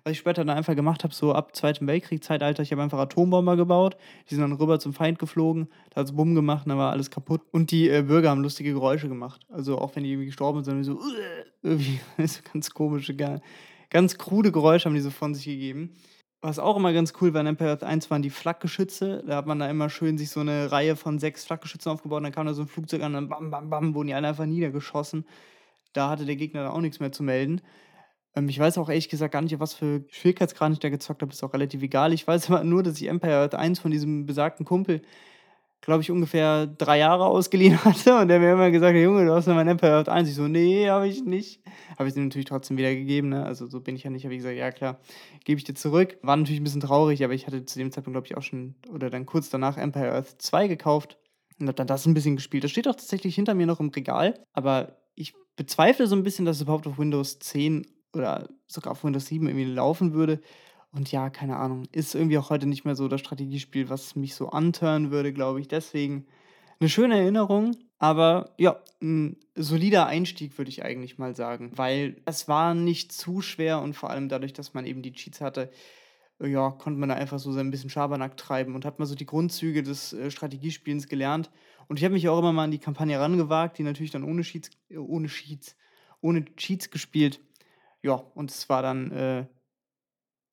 Was 0.04 0.12
ich 0.12 0.18
später 0.18 0.44
dann 0.44 0.56
einfach 0.56 0.76
gemacht 0.76 1.04
habe, 1.04 1.12
so 1.12 1.34
ab 1.34 1.54
Zweiten 1.56 1.86
Weltkrieg-Zeitalter, 1.86 2.62
ich 2.62 2.72
habe 2.72 2.82
einfach 2.82 2.98
Atombomber 2.98 3.56
gebaut, 3.56 3.96
die 4.30 4.34
sind 4.34 4.42
dann 4.42 4.52
rüber 4.52 4.78
zum 4.78 4.92
Feind 4.92 5.18
geflogen, 5.18 5.68
da 5.90 6.00
hat 6.00 6.06
es 6.06 6.16
Bumm 6.16 6.34
gemacht, 6.34 6.66
dann 6.66 6.78
war 6.78 6.92
alles 6.92 7.10
kaputt. 7.10 7.42
Und 7.50 7.70
die 7.70 7.88
äh, 7.88 8.02
Bürger 8.02 8.30
haben 8.30 8.42
lustige 8.42 8.72
Geräusche 8.72 9.08
gemacht. 9.08 9.44
Also 9.48 9.78
auch 9.78 9.96
wenn 9.96 10.04
die 10.04 10.12
irgendwie 10.12 10.26
gestorben 10.26 10.62
sind, 10.64 10.84
so, 10.84 11.00
irgendwie 11.62 12.00
so 12.24 12.40
ganz 12.52 12.70
komische, 12.70 13.14
ganz 13.90 14.18
krude 14.18 14.52
Geräusche 14.52 14.86
haben 14.86 14.94
die 14.94 15.00
so 15.00 15.10
von 15.10 15.34
sich 15.34 15.46
gegeben. 15.46 15.92
Was 16.40 16.60
auch 16.60 16.76
immer 16.76 16.92
ganz 16.92 17.14
cool 17.20 17.34
war 17.34 17.40
in 17.40 17.48
Empire 17.48 17.70
Earth 17.70 17.82
1 17.82 18.10
waren 18.10 18.22
die 18.22 18.30
Flakgeschütze. 18.30 19.24
Da 19.26 19.36
hat 19.36 19.46
man 19.46 19.58
da 19.58 19.68
immer 19.68 19.90
schön 19.90 20.18
sich 20.18 20.30
so 20.30 20.38
eine 20.38 20.70
Reihe 20.70 20.94
von 20.94 21.18
sechs 21.18 21.44
Flakgeschützen 21.44 21.90
aufgebaut. 21.90 22.18
Und 22.18 22.24
dann 22.24 22.32
kam 22.32 22.46
da 22.46 22.54
so 22.54 22.62
ein 22.62 22.68
Flugzeug 22.68 23.02
an 23.02 23.14
und 23.14 23.14
dann 23.14 23.28
bam, 23.28 23.50
bam, 23.50 23.70
bam, 23.70 23.94
wurden 23.94 24.06
die 24.06 24.14
alle 24.14 24.28
einfach 24.28 24.46
niedergeschossen. 24.46 25.26
Da 25.94 26.10
hatte 26.10 26.26
der 26.26 26.36
Gegner 26.36 26.62
dann 26.62 26.72
auch 26.72 26.80
nichts 26.80 27.00
mehr 27.00 27.10
zu 27.10 27.24
melden. 27.24 27.60
Ähm, 28.38 28.48
ich 28.48 28.58
weiß 28.58 28.78
auch 28.78 28.88
ehrlich 28.88 29.08
gesagt 29.08 29.32
gar 29.32 29.42
nicht, 29.42 29.58
was 29.58 29.74
für 29.74 30.04
Schwierigkeitsgrad 30.10 30.72
ich 30.72 30.78
da 30.78 30.88
gezockt 30.88 31.22
habe. 31.22 31.32
Ist 31.32 31.42
auch 31.42 31.52
relativ 31.52 31.82
egal. 31.82 32.12
Ich 32.12 32.26
weiß 32.26 32.50
aber 32.50 32.64
nur, 32.64 32.82
dass 32.82 33.00
ich 33.00 33.08
Empire 33.08 33.36
Earth 33.36 33.54
1 33.54 33.80
von 33.80 33.90
diesem 33.90 34.26
besagten 34.26 34.64
Kumpel, 34.64 35.02
glaube 35.80 36.02
ich, 36.02 36.10
ungefähr 36.10 36.66
drei 36.66 36.98
Jahre 36.98 37.26
ausgeliehen 37.26 37.82
hatte. 37.84 38.16
Und 38.18 38.28
der 38.28 38.38
mir 38.38 38.52
immer 38.52 38.70
gesagt 38.70 38.94
hat: 38.94 39.02
Junge, 39.02 39.24
du 39.26 39.34
hast 39.34 39.46
noch 39.46 39.54
mein 39.54 39.68
Empire 39.68 39.92
Earth 39.92 40.08
1. 40.08 40.28
Ich 40.28 40.34
so: 40.34 40.48
Nee, 40.48 40.88
habe 40.88 41.08
ich 41.08 41.24
nicht. 41.24 41.60
Habe 41.98 42.08
ich 42.08 42.16
ihm 42.16 42.24
natürlich 42.24 42.46
trotzdem 42.46 42.76
wieder 42.76 42.94
gegeben. 42.94 43.30
Ne? 43.30 43.44
Also 43.44 43.66
so 43.66 43.80
bin 43.80 43.96
ich 43.96 44.04
ja 44.04 44.10
nicht. 44.10 44.24
Habe 44.24 44.34
ich 44.34 44.38
gesagt: 44.38 44.56
Ja, 44.56 44.70
klar, 44.70 45.00
gebe 45.44 45.58
ich 45.58 45.64
dir 45.64 45.74
zurück. 45.74 46.18
War 46.22 46.36
natürlich 46.36 46.60
ein 46.60 46.64
bisschen 46.64 46.80
traurig, 46.80 47.24
aber 47.24 47.34
ich 47.34 47.46
hatte 47.46 47.64
zu 47.64 47.78
dem 47.78 47.90
Zeitpunkt, 47.90 48.14
glaube 48.14 48.26
ich, 48.26 48.36
auch 48.36 48.42
schon 48.42 48.76
oder 48.92 49.10
dann 49.10 49.26
kurz 49.26 49.50
danach 49.50 49.76
Empire 49.76 50.12
Earth 50.12 50.36
2 50.38 50.68
gekauft. 50.68 51.18
Und 51.60 51.66
habe 51.66 51.74
dann 51.74 51.88
das 51.88 52.06
ein 52.06 52.14
bisschen 52.14 52.36
gespielt. 52.36 52.62
Das 52.62 52.70
steht 52.70 52.86
auch 52.86 52.94
tatsächlich 52.94 53.34
hinter 53.34 53.52
mir 53.52 53.66
noch 53.66 53.80
im 53.80 53.88
Regal. 53.88 54.34
Aber 54.52 54.96
ich 55.16 55.34
bezweifle 55.56 56.06
so 56.06 56.14
ein 56.14 56.22
bisschen, 56.22 56.44
dass 56.44 56.58
es 56.58 56.62
überhaupt 56.62 56.86
auf 56.86 57.00
Windows 57.00 57.40
10 57.40 57.84
oder 58.14 58.48
sogar 58.66 58.92
auf 58.92 59.04
Windows 59.04 59.26
7 59.26 59.46
irgendwie 59.46 59.66
laufen 59.66 60.12
würde. 60.12 60.40
Und 60.92 61.12
ja, 61.12 61.28
keine 61.30 61.56
Ahnung, 61.56 61.84
ist 61.92 62.14
irgendwie 62.14 62.38
auch 62.38 62.50
heute 62.50 62.66
nicht 62.66 62.84
mehr 62.84 62.96
so 62.96 63.08
das 63.08 63.20
Strategiespiel, 63.20 63.90
was 63.90 64.16
mich 64.16 64.34
so 64.34 64.48
antören 64.48 65.10
würde, 65.10 65.32
glaube 65.32 65.60
ich. 65.60 65.68
Deswegen 65.68 66.26
eine 66.80 66.88
schöne 66.88 67.18
Erinnerung, 67.18 67.76
aber 67.98 68.54
ja, 68.56 68.80
ein 69.02 69.36
solider 69.54 70.06
Einstieg 70.06 70.56
würde 70.56 70.70
ich 70.70 70.84
eigentlich 70.84 71.18
mal 71.18 71.34
sagen, 71.34 71.72
weil 71.74 72.22
es 72.24 72.48
war 72.48 72.74
nicht 72.74 73.12
zu 73.12 73.42
schwer 73.42 73.82
und 73.82 73.94
vor 73.94 74.10
allem 74.10 74.28
dadurch, 74.28 74.52
dass 74.52 74.74
man 74.74 74.86
eben 74.86 75.02
die 75.02 75.12
Cheats 75.12 75.40
hatte, 75.40 75.70
ja, 76.40 76.70
konnte 76.70 77.00
man 77.00 77.08
da 77.08 77.16
einfach 77.16 77.40
so 77.40 77.50
ein 77.50 77.70
bisschen 77.70 77.90
Schabernack 77.90 78.36
treiben 78.36 78.76
und 78.76 78.84
hat 78.84 79.00
mal 79.00 79.06
so 79.06 79.16
die 79.16 79.26
Grundzüge 79.26 79.82
des 79.82 80.12
äh, 80.12 80.30
Strategiespielens 80.30 81.08
gelernt. 81.08 81.50
Und 81.88 81.98
ich 81.98 82.04
habe 82.04 82.14
mich 82.14 82.28
auch 82.28 82.38
immer 82.38 82.52
mal 82.52 82.64
an 82.64 82.70
die 82.70 82.78
Kampagne 82.78 83.18
rangewagt, 83.18 83.78
die 83.78 83.82
natürlich 83.82 84.12
dann 84.12 84.22
ohne 84.22 84.42
Cheats, 84.42 84.70
äh, 84.88 84.98
ohne 84.98 85.26
Cheats, 85.26 85.76
ohne 86.20 86.44
Cheats 86.54 86.90
gespielt 86.90 87.40
ja, 88.02 88.14
und 88.14 88.50
es 88.50 88.68
war 88.68 88.82
dann 88.82 89.10
äh, 89.10 89.46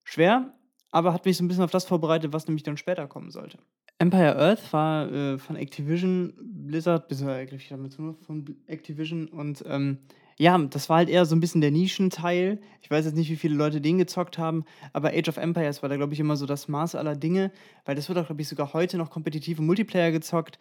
schwer, 0.03 0.53
aber 0.91 1.13
hat 1.13 1.25
mich 1.25 1.37
so 1.37 1.43
ein 1.43 1.47
bisschen 1.47 1.63
auf 1.63 1.71
das 1.71 1.85
vorbereitet, 1.85 2.33
was 2.33 2.47
nämlich 2.47 2.63
dann 2.63 2.77
später 2.77 3.07
kommen 3.07 3.31
sollte. 3.31 3.59
Empire 3.97 4.35
Earth 4.37 4.73
war 4.73 5.11
äh, 5.11 5.37
von 5.37 5.55
Activision, 5.55 6.33
Blizzard, 6.37 7.07
bis 7.07 7.21
ich 7.21 7.69
damit 7.69 7.97
nur 7.97 8.15
von 8.15 8.45
Activision 8.67 9.27
und 9.27 9.63
ähm, 9.67 9.99
ja, 10.37 10.57
das 10.57 10.89
war 10.89 10.97
halt 10.97 11.09
eher 11.09 11.25
so 11.25 11.33
ein 11.35 11.39
bisschen 11.39 11.61
der 11.61 11.71
Nischenteil. 11.71 12.59
Ich 12.81 12.91
weiß 12.91 13.05
jetzt 13.05 13.15
nicht, 13.15 13.29
wie 13.29 13.37
viele 13.37 13.55
Leute 13.55 13.79
den 13.79 13.97
gezockt 13.97 14.37
haben, 14.37 14.65
aber 14.91 15.09
Age 15.09 15.29
of 15.29 15.37
Empires 15.37 15.81
war 15.81 15.87
da, 15.87 15.95
glaube 15.95 16.13
ich, 16.13 16.19
immer 16.19 16.35
so 16.35 16.45
das 16.45 16.67
Maß 16.67 16.95
aller 16.95 17.15
Dinge, 17.15 17.51
weil 17.85 17.95
das 17.95 18.09
wird 18.09 18.17
auch, 18.17 18.25
glaube 18.25 18.41
ich, 18.41 18.49
sogar 18.49 18.73
heute 18.73 18.97
noch 18.97 19.09
kompetitive 19.09 19.61
Multiplayer 19.61 20.11
gezockt. 20.11 20.59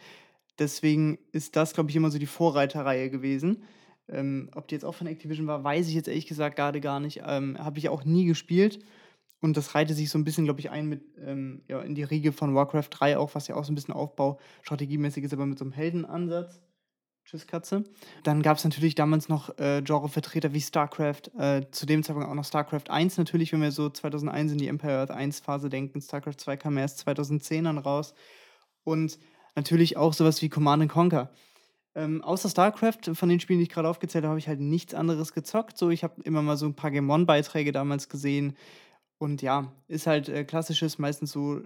Deswegen 0.60 1.18
ist 1.32 1.56
das, 1.56 1.74
glaube 1.74 1.90
ich, 1.90 1.96
immer 1.96 2.12
so 2.12 2.18
die 2.18 2.26
Vorreiterreihe 2.26 3.10
gewesen. 3.10 3.64
Ähm, 4.08 4.50
ob 4.54 4.68
die 4.68 4.74
jetzt 4.74 4.84
auch 4.84 4.94
von 4.94 5.06
Activision 5.06 5.46
war, 5.46 5.64
weiß 5.64 5.88
ich 5.88 5.94
jetzt 5.94 6.08
ehrlich 6.08 6.26
gesagt 6.26 6.56
gerade 6.56 6.80
gar 6.80 7.00
nicht. 7.00 7.22
Ähm, 7.24 7.56
Habe 7.58 7.78
ich 7.78 7.88
auch 7.88 8.04
nie 8.04 8.26
gespielt. 8.26 8.84
Und 9.40 9.56
das 9.58 9.74
reihte 9.74 9.92
sich 9.92 10.08
so 10.08 10.18
ein 10.18 10.24
bisschen, 10.24 10.44
glaube 10.44 10.60
ich, 10.60 10.70
ein 10.70 10.86
mit 10.86 11.02
ähm, 11.18 11.62
ja, 11.68 11.80
in 11.82 11.94
die 11.94 12.02
Riege 12.02 12.32
von 12.32 12.54
Warcraft 12.54 12.88
3 12.90 13.18
auch, 13.18 13.34
was 13.34 13.46
ja 13.46 13.56
auch 13.56 13.64
so 13.64 13.72
ein 13.72 13.74
bisschen 13.74 13.92
Aufbau 13.92 14.38
strategiemäßig 14.62 15.24
ist, 15.24 15.34
aber 15.34 15.44
mit 15.44 15.58
so 15.58 15.66
einem 15.66 15.72
Heldenansatz. 15.72 16.60
Tschüss, 17.26 17.46
Katze. 17.46 17.84
Dann 18.22 18.42
gab 18.42 18.58
es 18.58 18.64
natürlich 18.64 18.94
damals 18.94 19.28
noch 19.28 19.58
äh, 19.58 19.82
Genrevertreter 19.82 20.52
wie 20.52 20.60
StarCraft, 20.60 21.30
äh, 21.38 21.62
zu 21.70 21.86
dem 21.86 22.02
Zeitpunkt 22.02 22.28
auch 22.28 22.34
noch 22.34 22.44
StarCraft 22.44 22.90
1 22.90 23.16
natürlich, 23.16 23.52
wenn 23.52 23.62
wir 23.62 23.72
so 23.72 23.88
2001 23.88 24.52
in 24.52 24.58
die 24.58 24.68
Empire 24.68 24.98
Earth 24.98 25.10
1 25.10 25.40
Phase 25.40 25.70
denken. 25.70 26.02
StarCraft 26.02 26.38
2 26.38 26.56
kam 26.58 26.76
erst 26.76 26.98
2010 26.98 27.64
dann 27.64 27.78
raus. 27.78 28.14
Und 28.82 29.18
natürlich 29.54 29.96
auch 29.96 30.12
sowas 30.12 30.42
wie 30.42 30.50
Command 30.50 30.86
Conquer. 30.90 31.30
Ähm, 31.96 32.22
außer 32.22 32.48
StarCraft, 32.48 33.14
von 33.14 33.28
den 33.28 33.40
Spielen, 33.40 33.60
die 33.60 33.64
ich 33.64 33.70
gerade 33.70 33.88
aufgezählt 33.88 34.24
habe, 34.24 34.30
habe 34.30 34.38
ich 34.38 34.48
halt 34.48 34.60
nichts 34.60 34.94
anderes 34.94 35.32
gezockt. 35.32 35.78
So, 35.78 35.90
ich 35.90 36.02
habe 36.02 36.20
immer 36.22 36.42
mal 36.42 36.56
so 36.56 36.66
ein 36.66 36.74
paar 36.74 36.90
Game 36.90 37.08
One-Beiträge 37.08 37.72
damals 37.72 38.08
gesehen. 38.08 38.56
Und 39.18 39.42
ja, 39.42 39.72
ist 39.86 40.06
halt 40.06 40.28
äh, 40.28 40.44
klassisches, 40.44 40.98
meistens 40.98 41.30
so 41.30 41.60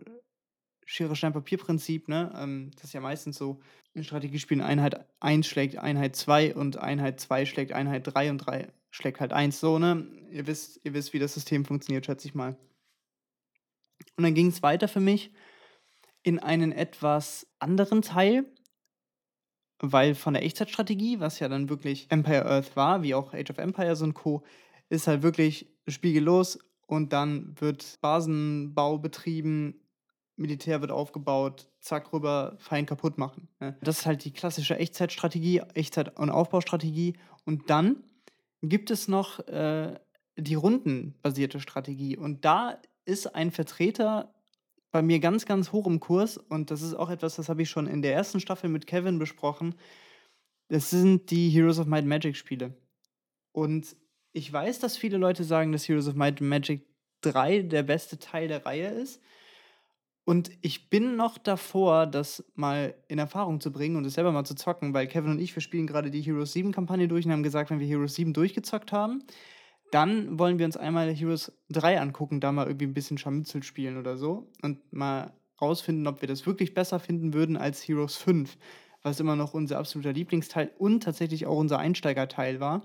Schere, 0.84 1.16
Stein, 1.16 1.34
Papier-Prinzip, 1.34 2.08
ne? 2.08 2.32
Ähm, 2.34 2.70
das 2.76 2.84
ist 2.84 2.92
ja 2.94 3.00
meistens 3.00 3.36
so. 3.36 3.60
Strategiespielen 4.00 4.62
Einheit 4.62 5.04
1 5.20 5.46
schlägt 5.46 5.76
Einheit 5.76 6.16
2 6.16 6.54
und 6.54 6.78
Einheit 6.78 7.20
2 7.20 7.46
schlägt 7.46 7.72
Einheit 7.72 8.06
3 8.06 8.30
und 8.30 8.38
3 8.38 8.68
schlägt 8.90 9.20
halt 9.20 9.32
1 9.32 9.60
so, 9.60 9.78
ne? 9.78 10.06
Ihr 10.30 10.46
wisst, 10.46 10.80
ihr 10.84 10.94
wisst, 10.94 11.12
wie 11.12 11.18
das 11.18 11.34
System 11.34 11.64
funktioniert, 11.64 12.06
schätze 12.06 12.26
ich 12.28 12.34
mal. 12.34 12.56
Und 14.16 14.24
dann 14.24 14.34
ging 14.34 14.46
es 14.48 14.62
weiter 14.62 14.88
für 14.88 15.00
mich 15.00 15.30
in 16.22 16.38
einen 16.38 16.72
etwas 16.72 17.46
anderen 17.58 18.02
Teil, 18.02 18.44
weil 19.80 20.14
von 20.14 20.34
der 20.34 20.44
Echtzeitstrategie, 20.44 21.20
was 21.20 21.38
ja 21.38 21.48
dann 21.48 21.68
wirklich 21.68 22.06
Empire 22.10 22.46
Earth 22.46 22.76
war, 22.76 23.02
wie 23.02 23.14
auch 23.14 23.32
Age 23.32 23.50
of 23.50 23.58
Empires 23.58 24.02
und 24.02 24.14
Co., 24.14 24.42
ist 24.88 25.06
halt 25.06 25.22
wirklich 25.22 25.70
Spiegel 25.86 26.24
los 26.24 26.58
und 26.86 27.12
dann 27.12 27.54
wird 27.60 27.98
Basenbau 28.00 28.98
betrieben, 28.98 29.74
Militär 30.36 30.80
wird 30.80 30.92
aufgebaut, 30.92 31.68
zack 31.80 32.12
rüber, 32.12 32.56
Feind 32.58 32.88
kaputt 32.88 33.18
machen. 33.18 33.48
Ne? 33.60 33.76
Das 33.82 34.00
ist 34.00 34.06
halt 34.06 34.24
die 34.24 34.32
klassische 34.32 34.78
Echtzeitstrategie, 34.78 35.62
Echtzeit- 35.74 36.18
und 36.18 36.30
Aufbaustrategie. 36.30 37.14
Und 37.44 37.70
dann 37.70 38.04
gibt 38.62 38.90
es 38.90 39.08
noch 39.08 39.40
äh, 39.48 39.98
die 40.36 40.54
rundenbasierte 40.54 41.60
Strategie. 41.60 42.16
Und 42.16 42.44
da 42.44 42.78
ist 43.04 43.34
ein 43.34 43.50
Vertreter 43.50 44.32
bei 44.90 45.02
mir 45.02 45.20
ganz, 45.20 45.46
ganz 45.46 45.72
hoch 45.72 45.86
im 45.86 46.00
Kurs. 46.00 46.38
Und 46.38 46.70
das 46.70 46.82
ist 46.82 46.94
auch 46.94 47.10
etwas, 47.10 47.36
das 47.36 47.48
habe 47.48 47.62
ich 47.62 47.70
schon 47.70 47.86
in 47.86 48.02
der 48.02 48.14
ersten 48.14 48.40
Staffel 48.40 48.70
mit 48.70 48.86
Kevin 48.86 49.18
besprochen. 49.18 49.74
Das 50.68 50.90
sind 50.90 51.30
die 51.30 51.50
Heroes 51.50 51.78
of 51.78 51.86
Might 51.86 52.06
Magic 52.06 52.36
Spiele. 52.36 52.74
Und 53.52 53.96
ich 54.32 54.52
weiß, 54.52 54.78
dass 54.78 54.96
viele 54.96 55.16
Leute 55.16 55.44
sagen, 55.44 55.72
dass 55.72 55.88
Heroes 55.88 56.08
of 56.08 56.14
Might 56.14 56.40
Magic 56.40 56.86
3 57.22 57.62
der 57.62 57.82
beste 57.82 58.18
Teil 58.18 58.48
der 58.48 58.64
Reihe 58.64 58.88
ist. 58.88 59.20
Und 60.24 60.50
ich 60.60 60.90
bin 60.90 61.16
noch 61.16 61.38
davor, 61.38 62.06
das 62.06 62.44
mal 62.54 62.94
in 63.08 63.18
Erfahrung 63.18 63.62
zu 63.62 63.72
bringen 63.72 63.96
und 63.96 64.04
es 64.04 64.12
selber 64.12 64.30
mal 64.30 64.44
zu 64.44 64.54
zocken, 64.54 64.92
weil 64.92 65.06
Kevin 65.06 65.30
und 65.30 65.38
ich, 65.38 65.56
wir 65.56 65.62
spielen 65.62 65.86
gerade 65.86 66.10
die 66.10 66.20
Heroes 66.20 66.52
7 66.52 66.70
Kampagne 66.70 67.08
durch 67.08 67.24
und 67.24 67.32
haben 67.32 67.42
gesagt, 67.42 67.70
wenn 67.70 67.80
wir 67.80 67.86
Heroes 67.86 68.14
7 68.14 68.34
durchgezockt 68.34 68.92
haben, 68.92 69.24
dann 69.90 70.38
wollen 70.38 70.58
wir 70.58 70.66
uns 70.66 70.76
einmal 70.76 71.12
Heroes 71.14 71.52
3 71.70 72.00
angucken, 72.00 72.40
da 72.40 72.52
mal 72.52 72.66
irgendwie 72.66 72.86
ein 72.86 72.94
bisschen 72.94 73.18
Scharmützel 73.18 73.62
spielen 73.62 73.96
oder 73.96 74.16
so 74.16 74.50
und 74.62 74.92
mal 74.92 75.32
rausfinden, 75.60 76.06
ob 76.06 76.20
wir 76.20 76.28
das 76.28 76.46
wirklich 76.46 76.74
besser 76.74 77.00
finden 77.00 77.32
würden 77.32 77.56
als 77.56 77.82
Heroes 77.86 78.16
5, 78.16 78.56
was 79.02 79.20
immer 79.20 79.36
noch 79.36 79.54
unser 79.54 79.78
absoluter 79.78 80.12
Lieblingsteil 80.12 80.70
und 80.78 81.02
tatsächlich 81.02 81.46
auch 81.46 81.56
unser 81.56 81.78
Einsteigerteil 81.78 82.60
war. 82.60 82.82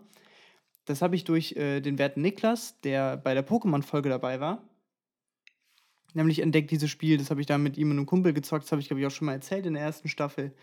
Das 0.86 1.02
habe 1.02 1.16
ich 1.16 1.24
durch 1.24 1.54
äh, 1.54 1.82
den 1.82 1.98
werten 1.98 2.22
Niklas, 2.22 2.80
der 2.82 3.18
bei 3.18 3.34
der 3.34 3.48
Pokémon-Folge 3.48 4.10
dabei 4.10 4.40
war, 4.40 4.68
nämlich 6.14 6.40
entdeckt 6.40 6.72
dieses 6.72 6.90
Spiel. 6.90 7.18
Das 7.18 7.30
habe 7.30 7.42
ich 7.42 7.48
da 7.48 7.58
mit 7.58 7.78
ihm 7.78 7.92
und 7.92 7.98
einem 7.98 8.06
Kumpel 8.06 8.34
gezockt. 8.34 8.66
Das 8.66 8.72
habe 8.72 8.82
ich, 8.82 8.88
glaube 8.88 9.02
ich, 9.02 9.08
auch 9.08 9.12
schon 9.12 9.26
mal 9.26 9.34
erzählt 9.34 9.66
in 9.66 9.74
der 9.74 9.84
ersten 9.84 10.10
Staffel, 10.10 10.54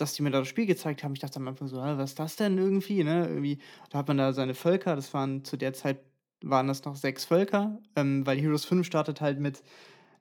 dass 0.00 0.14
die 0.14 0.22
mir 0.22 0.30
da 0.30 0.40
das 0.40 0.48
Spiel 0.48 0.66
gezeigt 0.66 1.04
haben. 1.04 1.12
Ich 1.12 1.20
dachte 1.20 1.36
am 1.36 1.48
Anfang 1.48 1.68
so, 1.68 1.76
was 1.76 2.10
ist 2.10 2.18
das 2.18 2.36
denn 2.36 2.58
irgendwie? 2.58 3.04
Ne? 3.04 3.26
irgendwie 3.28 3.58
da 3.90 3.98
hat 3.98 4.08
man 4.08 4.18
da 4.18 4.32
seine 4.32 4.54
Völker. 4.54 4.96
Das 4.96 5.12
waren 5.14 5.44
zu 5.44 5.56
der 5.56 5.72
Zeit 5.72 6.00
waren 6.42 6.68
das 6.68 6.84
noch 6.84 6.96
sechs 6.96 7.24
Völker, 7.26 7.78
ähm, 7.96 8.26
weil 8.26 8.38
Heroes 8.38 8.64
5 8.64 8.86
startet 8.86 9.20
halt 9.20 9.40
mit 9.40 9.62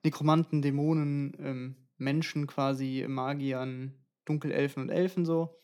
Nekromanten, 0.04 0.62
Dämonen, 0.62 1.36
ähm, 1.40 1.76
Menschen 1.98 2.48
quasi, 2.48 3.06
Magiern, 3.08 3.94
Dunkelelfen 4.26 4.84
und 4.84 4.90
Elfen 4.90 5.26
so. 5.26 5.56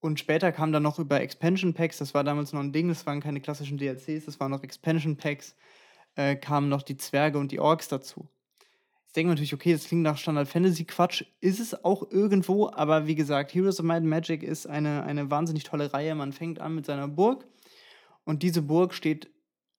Und 0.00 0.20
später 0.20 0.52
kam 0.52 0.72
dann 0.72 0.82
noch 0.82 0.98
über 0.98 1.20
Expansion 1.20 1.74
Packs, 1.74 1.98
das 1.98 2.14
war 2.14 2.24
damals 2.24 2.52
noch 2.52 2.60
ein 2.60 2.72
Ding, 2.72 2.88
das 2.88 3.06
waren 3.06 3.20
keine 3.20 3.40
klassischen 3.40 3.78
DLCs, 3.78 4.26
das 4.26 4.40
waren 4.40 4.50
noch 4.50 4.62
Expansion 4.62 5.16
Packs, 5.16 5.56
äh, 6.16 6.36
kamen 6.36 6.68
noch 6.68 6.82
die 6.82 6.96
Zwerge 6.96 7.38
und 7.38 7.52
die 7.52 7.60
Orks 7.60 7.88
dazu 7.88 8.28
denke 9.16 9.30
natürlich, 9.30 9.54
okay, 9.54 9.72
das 9.72 9.86
klingt 9.86 10.02
nach 10.02 10.18
Standard 10.18 10.48
Fantasy 10.48 10.84
Quatsch, 10.84 11.24
ist 11.40 11.60
es 11.60 11.84
auch 11.84 12.10
irgendwo, 12.10 12.68
aber 12.70 13.06
wie 13.06 13.14
gesagt, 13.14 13.54
Heroes 13.54 13.78
of 13.78 13.86
Might 13.86 13.98
and 13.98 14.06
Magic 14.06 14.42
ist 14.42 14.66
eine, 14.66 15.04
eine 15.04 15.30
wahnsinnig 15.30 15.64
tolle 15.64 15.92
Reihe. 15.92 16.14
Man 16.14 16.32
fängt 16.32 16.60
an 16.60 16.74
mit 16.74 16.86
seiner 16.86 17.08
Burg 17.08 17.46
und 18.24 18.42
diese 18.42 18.62
Burg 18.62 18.94
steht 18.94 19.30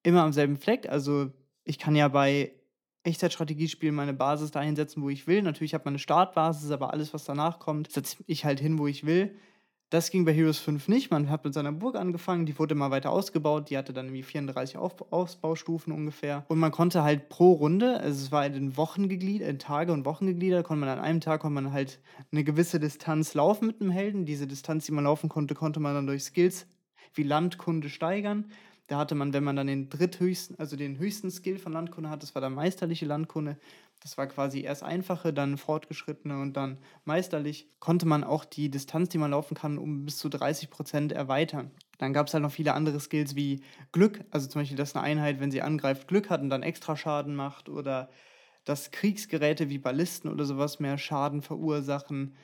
immer 0.04 0.24
am 0.24 0.34
selben 0.34 0.58
Fleck. 0.58 0.88
Also 0.90 1.32
ich 1.64 1.80
kann 1.80 1.96
ja 1.96 2.08
bei 2.08 2.54
Echtzeitstrategiespielen 3.04 3.96
meine 3.96 4.14
Basis 4.14 4.52
dahin 4.52 4.76
setzen, 4.76 5.04
wo 5.04 5.10
ich 5.10 5.28
will. 5.28 5.42
Natürlich 5.42 5.74
habe 5.74 5.86
man 5.86 5.94
eine 5.94 6.00
Startbasis, 6.00 6.72
aber 6.72 6.94
alles, 6.94 7.14
was 7.14 7.26
danach 7.26 7.60
kommt, 7.60 7.92
setze 7.92 8.18
ich 8.28 8.46
halt 8.46 8.60
hin, 8.60 8.80
wo 8.80 8.88
ich 8.88 9.06
will. 9.06 9.36
Das 9.96 10.12
ging 10.12 10.26
bei 10.26 10.34
Heroes 10.34 10.60
5 10.60 10.90
nicht. 10.90 11.10
Man 11.10 11.30
hat 11.30 11.46
mit 11.46 11.54
seiner 11.54 11.72
Burg 11.72 11.96
angefangen, 11.96 12.46
die 12.46 12.60
wurde 12.60 12.76
immer 12.76 12.92
weiter 12.92 13.12
ausgebaut. 13.12 13.70
Die 13.70 13.78
hatte 13.78 13.94
dann 13.94 14.08
irgendwie 14.08 14.24
34 14.24 14.76
Auf 14.76 15.10
Ausbaustufen 15.14 15.94
ungefähr. 15.94 16.44
Und 16.50 16.60
man 16.60 16.74
konnte 16.74 17.02
halt 17.02 17.30
pro 17.30 17.54
Runde, 17.54 18.02
also 18.02 18.26
es 18.26 18.30
war 18.30 18.46
in 18.46 18.76
Wochen 18.76 19.08
gegliedert, 19.08 19.48
in 19.48 19.58
Tage 19.58 19.94
und 19.94 20.04
Wochen 20.04 20.26
gegliedert, 20.26 20.66
konnte 20.66 20.82
man 20.82 20.90
an 20.90 21.00
einem 21.00 21.22
Tag 21.22 21.40
konnte 21.40 21.54
man 21.54 21.72
halt 21.72 22.02
eine 22.34 22.44
gewisse 22.44 22.78
Distanz 22.78 23.36
laufen 23.36 23.68
mit 23.68 23.80
einem 23.80 23.90
Helden. 23.90 24.26
Diese 24.26 24.48
Distanz, 24.48 24.86
die 24.86 24.92
man 24.92 25.06
laufen 25.06 25.30
konnte, 25.30 25.56
konnte 25.56 25.80
man 25.80 25.96
dann 25.96 26.08
durch 26.08 26.26
Skills 26.26 26.68
wie 27.14 27.24
Landkunde 27.24 27.88
steigern. 27.88 28.52
Da 28.88 28.98
hatte 29.00 29.16
man, 29.16 29.34
wenn 29.34 29.44
man 29.44 29.56
dann 29.56 29.68
den 29.68 29.90
dritthöchsten, 29.90 30.60
also 30.60 30.76
den 30.76 31.00
höchsten 31.00 31.32
Skill 31.32 31.58
von 31.58 31.74
Landkunde 31.74 32.10
hat, 32.10 32.22
das 32.22 32.36
war 32.36 32.42
der 32.42 32.52
meisterliche 32.52 33.06
Landkunde, 33.06 33.58
das 34.02 34.18
war 34.18 34.28
quasi 34.28 34.62
erst 34.62 34.84
einfache, 34.84 35.34
dann 35.34 35.58
fortgeschrittene 35.58 36.40
und 36.40 36.54
dann 36.56 36.78
meisterlich, 37.04 37.68
konnte 37.80 38.06
man 38.06 38.24
auch 38.24 38.46
die 38.46 38.70
Distanz, 38.70 39.10
die 39.10 39.18
man 39.18 39.32
laufen 39.32 39.56
kann, 39.56 39.80
um 39.80 40.06
bis 40.06 40.18
zu 40.18 40.30
30 40.30 40.70
Prozent 40.70 41.12
erweitern. 41.12 41.72
Dann 41.98 42.14
gab 42.14 42.28
es 42.28 42.34
halt 42.34 42.44
noch 42.44 42.52
viele 42.52 42.74
andere 42.74 43.00
Skills 43.00 43.36
wie 43.36 43.64
Glück, 43.92 44.24
also 44.30 44.48
zum 44.48 44.62
Beispiel, 44.62 44.78
dass 44.78 44.96
eine 44.96 45.04
Einheit, 45.04 45.40
wenn 45.40 45.50
sie 45.52 45.64
angreift, 45.64 46.08
Glück 46.08 46.30
hat 46.30 46.42
und 46.42 46.50
dann 46.52 46.62
extra 46.62 46.96
Schaden 46.96 47.36
macht 47.36 47.70
oder 47.70 48.10
dass 48.66 48.92
Kriegsgeräte 48.92 49.70
wie 49.70 49.78
Ballisten 49.78 50.30
oder 50.30 50.46
sowas 50.46 50.80
mehr 50.80 50.98
Schaden 50.98 51.42
verursachen 51.42 52.36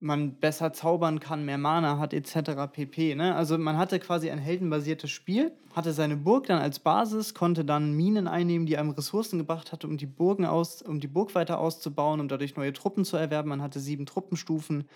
man 0.00 0.38
besser 0.38 0.72
zaubern 0.72 1.18
kann, 1.18 1.44
mehr 1.44 1.58
Mana 1.58 1.98
hat 1.98 2.14
etc. 2.14 2.70
pp. 2.72 3.14
Ne? 3.16 3.34
Also 3.34 3.58
man 3.58 3.76
hatte 3.76 3.98
quasi 3.98 4.30
ein 4.30 4.38
heldenbasiertes 4.38 5.10
Spiel, 5.10 5.52
hatte 5.74 5.92
seine 5.92 6.16
Burg 6.16 6.46
dann 6.46 6.60
als 6.60 6.78
Basis, 6.78 7.34
konnte 7.34 7.64
dann 7.64 7.92
Minen 7.92 8.28
einnehmen, 8.28 8.66
die 8.66 8.78
einem 8.78 8.90
Ressourcen 8.90 9.38
gebracht 9.38 9.72
hatte, 9.72 9.86
um 9.88 9.96
die 9.96 10.06
Burgen 10.06 10.46
aus, 10.46 10.82
um 10.82 11.00
die 11.00 11.08
Burg 11.08 11.34
weiter 11.34 11.58
auszubauen, 11.58 12.20
um 12.20 12.28
dadurch 12.28 12.56
neue 12.56 12.72
Truppen 12.72 13.04
zu 13.04 13.16
erwerben. 13.16 13.48
Man 13.48 13.62
hatte 13.62 13.80
sieben 13.80 14.06
Truppenstufen. 14.06 14.88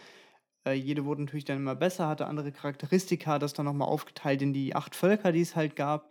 Äh, 0.65 0.75
jede 0.75 1.05
wurde 1.05 1.23
natürlich 1.23 1.45
dann 1.45 1.57
immer 1.59 1.75
besser, 1.75 2.07
hatte 2.07 2.27
andere 2.27 2.53
Charakteristika, 2.53 3.41
das 3.41 3.55
dann 3.55 3.67
nochmal 3.67 3.89
aufgeteilt 3.89 4.43
in 4.43 4.53
die 4.53 4.77
acht 4.77 4.95
Völker, 4.95 5.33
die 5.33 5.41
es 5.41 5.57
halt 5.57 5.75
gab 5.75 6.11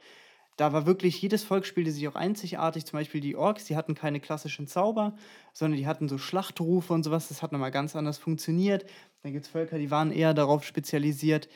da 0.58 0.74
war 0.74 0.86
wirklich 0.86 1.22
jedes 1.22 1.43
Volk 1.43 1.65
spielte 1.65 1.91
sich 1.91 2.08
auch 2.08 2.15
einzigartig. 2.15 2.86
Zum 2.86 3.00
Beispiel 3.00 3.22
die 3.22 3.36
Orks, 3.36 3.65
die 3.65 3.75
hatten 3.75 3.96
keine 3.96 4.20
klassischen 4.20 4.67
Zauber, 4.67 5.15
sondern 5.53 5.77
die 5.77 5.88
hatten 5.88 6.10
so 6.10 6.17
Schlachtrufe 6.17 6.93
und 6.93 7.03
sowas. 7.03 7.29
Das 7.29 7.41
hat 7.41 7.51
nochmal 7.51 7.72
ganz 7.72 7.96
anders 7.96 8.17
funktioniert. 8.17 8.86
Dann 9.24 9.34
gibt 9.34 9.46
es 9.46 9.51
Völker, 9.51 9.77
die 9.77 9.91
waren 9.91 10.12
eher 10.12 10.34
darauf 10.34 10.63
spezialisiert, 10.63 11.48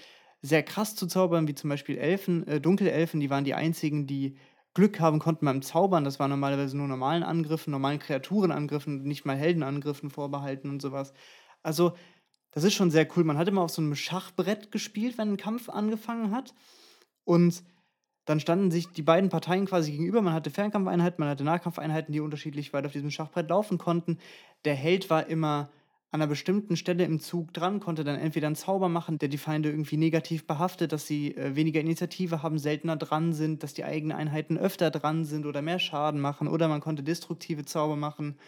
sehr 0.42 0.64
krass 0.64 0.96
zu 0.96 1.08
zaubern, 1.08 1.48
wie 1.48 1.56
zum 1.56 1.70
Beispiel 1.70 1.98
Elfen, 1.98 2.48
äh, 2.48 2.62
Dunkelelfen, 2.62 3.20
die 3.20 3.30
waren 3.30 3.44
die 3.44 3.56
einzigen, 3.56 4.06
die 4.08 4.38
Glück 4.75 5.00
haben 5.00 5.20
konnten 5.20 5.46
beim 5.46 5.62
Zaubern. 5.62 6.04
Das 6.04 6.20
war 6.20 6.28
normalerweise 6.28 6.78
nur 6.78 6.88
normalen 6.88 7.24
Angriffen, 7.24 7.72
normalen 7.72 8.00
Kreaturenangriffen, 8.00 9.04
nicht 9.04 9.25
mal 9.25 9.38
Heldenangriffen 9.38 10.10
vorbehalten 10.10 10.70
und 10.70 10.82
sowas. 10.82 11.14
Also, 11.64 11.96
das 12.52 12.64
ist 12.64 12.74
schon 12.74 12.92
sehr 12.92 13.08
cool. 13.16 13.24
Man 13.24 13.38
hat 13.38 13.48
immer 13.48 13.62
auf 13.62 13.72
so 13.72 13.82
einem 13.82 13.96
Schachbrett 13.96 14.72
gespielt, 14.72 15.18
wenn 15.18 15.34
ein 15.34 15.38
Kampf 15.38 15.70
angefangen 15.70 16.32
hat. 16.32 16.54
Und 17.24 17.64
dann 18.25 18.39
standen 18.39 18.72
sich 18.72 18.88
die 18.89 19.03
beiden 19.03 19.29
Parteien 19.29 19.65
quasi 19.65 19.91
gegenüber. 19.91 20.22
Man 20.22 20.34
hatte 20.34 20.50
Fernkampfeinheiten, 20.50 21.20
man 21.20 21.29
hatte 21.29 21.44
Nahkampfeinheiten, 21.44 22.12
die 22.12 22.20
unterschiedlich 22.20 22.74
weit 22.74 22.86
auf 22.86 22.91
diesem 22.91 23.12
Schachbrett 23.12 23.50
laufen 23.50 23.77
konnten. 23.77 24.17
Der 24.65 24.75
Held 24.75 25.10
war 25.10 25.27
immer 25.27 25.70
an 26.15 26.22
einer 26.22 26.29
bestimmten 26.29 26.77
Stelle 26.77 27.03
im 27.03 27.20
Zug 27.20 27.53
dran, 27.53 27.82
konnte 27.82 28.03
dann 28.03 28.17
entweder 28.17 28.48
einen 28.48 28.55
Zauber 28.55 28.89
machen, 28.89 29.17
der 29.20 29.27
die 29.27 29.38
Feinde 29.38 29.70
irgendwie 29.70 29.98
negativ 29.98 30.48
behaftet, 30.48 30.91
dass 30.91 31.05
sie 31.05 31.36
äh, 31.36 31.55
weniger 31.55 31.82
Initiative 31.82 32.41
haben, 32.41 32.58
seltener 32.58 32.96
dran 32.96 33.34
sind, 33.34 33.63
dass 33.63 33.74
die 33.74 33.84
eigenen 33.84 34.17
Einheiten 34.17 34.58
öfter 34.58 34.91
dran 34.91 35.25
sind 35.25 35.46
oder 35.46 35.62
mehr 35.62 35.77
Schaden 35.79 36.22
machen. 36.22 36.48
Oder 36.48 36.67
man 36.67 36.79
konnte 36.79 37.03
destruktive 37.03 37.65
Zauber 37.65 37.98
machen, 37.98 38.39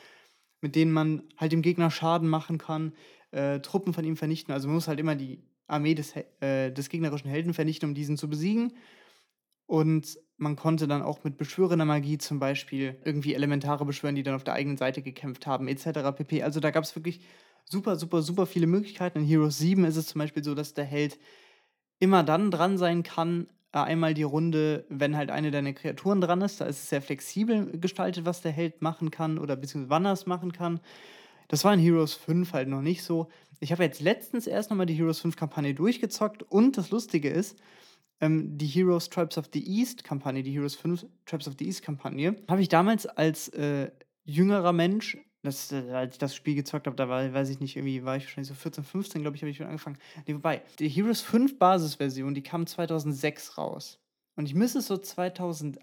mit 0.62 0.76
denen 0.76 0.92
man 0.92 1.24
halt 1.36 1.52
dem 1.52 1.62
Gegner 1.62 1.92
Schaden 1.92 2.30
machen 2.30 2.58
kann, 2.58 2.94
äh, 3.32 3.60
Truppen 3.60 3.94
von 3.94 4.06
ihm 4.06 4.16
vernichten. 4.16 4.54
Also 4.54 4.68
man 4.68 4.76
muss 4.76 4.88
halt 4.88 5.00
immer 5.00 5.16
die 5.16 5.44
Armee 5.68 5.94
des, 5.94 6.14
äh, 6.40 6.72
des 6.72 6.88
gegnerischen 6.90 7.30
Helden 7.30 7.54
vernichten, 7.54 7.90
um 7.90 7.96
diesen 7.96 8.18
zu 8.18 8.30
besiegen. 8.30 8.74
Und 9.68 10.18
man 10.38 10.56
konnte 10.56 10.88
dann 10.88 11.02
auch 11.02 11.24
mit 11.24 11.38
beschwörender 11.38 11.86
Magie 11.86 12.18
zum 12.18 12.40
Beispiel 12.40 12.98
irgendwie 13.04 13.34
Elementare 13.34 13.86
beschwören, 13.86 14.16
die 14.16 14.24
dann 14.24 14.36
auf 14.36 14.44
der 14.44 14.54
eigenen 14.54 14.78
Seite 14.78 15.02
gekämpft 15.02 15.46
haben, 15.46 15.68
etc. 15.68 16.16
pp. 16.16 16.44
Also 16.44 16.60
da 16.60 16.72
gab 16.72 16.84
es 16.84 16.96
wirklich 16.96 17.22
super, 17.66 17.98
super, 17.98 18.22
super 18.22 18.46
viele 18.46 18.68
Möglichkeiten. 18.68 19.20
In 19.20 19.26
Heroes 19.26 19.58
7 19.58 19.84
ist 19.86 19.98
es 19.98 20.08
zum 20.08 20.20
Beispiel 20.20 20.44
so, 20.44 20.56
dass 20.56 20.74
der 20.74 20.86
Held 20.86 21.20
immer 22.00 22.24
dann 22.24 22.52
dran 22.52 22.78
sein 22.78 23.04
kann, 23.04 23.48
äh, 23.74 23.80
einmal 23.80 24.14
die 24.14 24.24
Runde, 24.24 24.86
wenn 24.90 25.18
halt 25.18 25.32
eine 25.32 25.52
deiner 25.52 25.74
Kreaturen 25.74 26.22
dran 26.22 26.42
ist. 26.42 26.62
Da 26.62 26.66
ist 26.66 26.84
es 26.84 26.90
sehr 26.90 27.02
flexibel 27.02 27.78
gestaltet, 27.80 28.26
was 28.26 28.42
der 28.42 28.52
Held 28.52 28.82
machen 28.82 29.12
kann 29.12 29.38
oder 29.38 29.56
beziehungsweise 29.56 29.90
wann 29.90 30.06
er 30.06 30.14
es 30.14 30.26
machen 30.26 30.54
kann. 30.54 30.80
Das 31.48 31.64
war 31.64 31.74
in 31.74 31.80
Heroes 31.80 32.14
5 32.14 32.54
halt 32.54 32.68
noch 32.70 32.82
nicht 32.82 33.04
so. 33.04 33.30
Ich 33.60 33.72
habe 33.72 33.84
jetzt 33.84 34.02
letztens 34.02 34.48
erst 34.48 34.70
nochmal 34.70 34.86
die 34.86 34.94
Heroes 34.94 35.20
5 35.20 35.36
Kampagne 35.36 35.74
durchgezockt 35.74 36.44
und 36.44 36.78
das 36.78 36.92
Lustige 36.92 37.30
ist, 37.30 37.58
ähm, 38.22 38.58
die 38.58 38.68
Heroes 38.68 39.10
Tribes 39.10 39.38
of 39.38 39.50
the 39.54 39.66
East 39.66 40.04
Kampagne, 40.04 40.44
die 40.44 40.52
Heroes 40.52 40.76
5 40.76 41.06
Tribes 41.26 41.48
of 41.48 41.56
the 41.60 41.66
East 41.66 41.84
Kampagne, 41.84 42.36
habe 42.48 42.62
ich 42.62 42.70
damals 42.70 43.06
als 43.06 43.50
äh, 43.50 43.92
jüngerer 44.26 44.74
Mensch 44.74 45.18
Das, 45.44 45.72
äh, 45.72 45.92
als 45.92 46.16
ich 46.16 46.20
das 46.20 46.36
Spiel 46.36 46.56
gezockt 46.56 46.88
habe, 46.88 46.96
da 46.96 47.08
war, 47.10 47.34
weiß 47.34 47.50
ich 47.50 47.60
nicht, 47.60 47.76
irgendwie 47.76 48.04
war 48.04 48.18
ich 48.18 48.26
wahrscheinlich 48.26 48.50
so 48.50 48.56
14, 48.56 48.84
15, 48.84 49.22
glaube 49.22 49.36
ich, 49.38 49.42
habe 49.44 49.50
ich 49.50 49.58
schon 49.58 49.68
angefangen. 49.68 49.98
Ne, 50.26 50.36
wobei, 50.36 50.62
die 50.80 50.90
Heroes 50.90 51.22
5 51.22 51.58
Basisversion, 51.58 52.34
die 52.34 52.44
kam 52.44 52.68
2006 52.68 53.58
raus. 53.58 54.00
Und 54.36 54.46
ich 54.46 54.56
müsste 54.56 54.80
es 54.80 54.88
so 54.88 54.98
2008, 54.98 55.80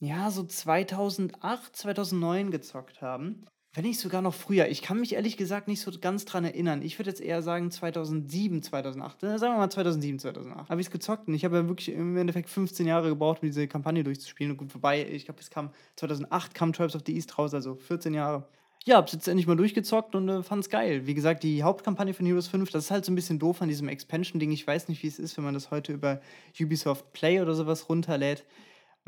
ja, 0.00 0.30
so 0.30 0.44
2008, 0.44 1.76
2009 1.76 2.50
gezockt 2.50 3.02
haben. 3.02 3.46
Wenn 3.72 3.84
nicht 3.84 4.00
sogar 4.00 4.20
noch 4.20 4.34
früher. 4.34 4.66
Ich 4.66 4.82
kann 4.82 4.98
mich 4.98 5.14
ehrlich 5.14 5.36
gesagt 5.36 5.68
nicht 5.68 5.80
so 5.80 5.92
ganz 6.00 6.24
dran 6.24 6.44
erinnern. 6.44 6.82
Ich 6.82 6.98
würde 6.98 7.08
jetzt 7.08 7.20
eher 7.20 7.40
sagen 7.40 7.70
2007, 7.70 8.64
2008. 8.64 9.22
Äh, 9.22 9.38
sagen 9.38 9.54
wir 9.54 9.58
mal 9.58 9.70
2007, 9.70 10.18
2008. 10.18 10.68
Habe 10.68 10.80
ich 10.80 10.88
es 10.88 10.90
gezockt 10.90 11.28
und 11.28 11.34
ich 11.34 11.44
habe 11.44 11.58
ja 11.58 11.68
wirklich 11.68 11.94
im 11.94 12.16
Endeffekt 12.16 12.50
15 12.50 12.88
Jahre 12.88 13.10
gebraucht, 13.10 13.42
um 13.42 13.48
diese 13.48 13.68
Kampagne 13.68 14.02
durchzuspielen. 14.02 14.52
Und 14.52 14.56
gut, 14.56 14.72
vorbei, 14.72 15.06
ich 15.08 15.24
glaube, 15.24 15.40
es 15.40 15.50
kam 15.50 15.70
2008 15.94 16.52
kam 16.52 16.72
Tribes 16.72 16.96
of 16.96 17.02
the 17.06 17.14
East 17.14 17.38
raus, 17.38 17.54
also 17.54 17.76
14 17.76 18.12
Jahre. 18.12 18.48
Ja, 18.84 18.96
hab's 18.96 19.12
jetzt 19.12 19.28
endlich 19.28 19.46
mal 19.46 19.56
durchgezockt 19.56 20.16
und 20.16 20.28
äh, 20.28 20.42
fand's 20.42 20.68
geil. 20.68 21.06
Wie 21.06 21.14
gesagt, 21.14 21.44
die 21.44 21.62
Hauptkampagne 21.62 22.12
von 22.12 22.26
Heroes 22.26 22.48
5, 22.48 22.70
das 22.70 22.86
ist 22.86 22.90
halt 22.90 23.04
so 23.04 23.12
ein 23.12 23.14
bisschen 23.14 23.38
doof 23.38 23.62
an 23.62 23.68
diesem 23.68 23.88
Expansion-Ding. 23.88 24.50
Ich 24.50 24.66
weiß 24.66 24.88
nicht, 24.88 25.04
wie 25.04 25.06
es 25.06 25.20
ist, 25.20 25.36
wenn 25.36 25.44
man 25.44 25.54
das 25.54 25.70
heute 25.70 25.92
über 25.92 26.20
Ubisoft 26.60 27.12
Play 27.12 27.40
oder 27.40 27.54
sowas 27.54 27.88
runterlädt 27.88 28.44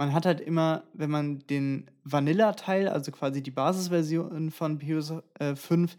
man 0.02 0.14
hat 0.14 0.26
halt 0.26 0.40
immer, 0.40 0.82
wenn 0.94 1.10
man 1.10 1.46
den 1.46 1.88
Vanilla-Teil, 2.02 2.88
also 2.88 3.12
quasi 3.12 3.40
die 3.40 3.52
Basisversion 3.52 4.50
von 4.50 4.80
Heroes 4.80 5.12
äh, 5.38 5.54
5, 5.54 5.96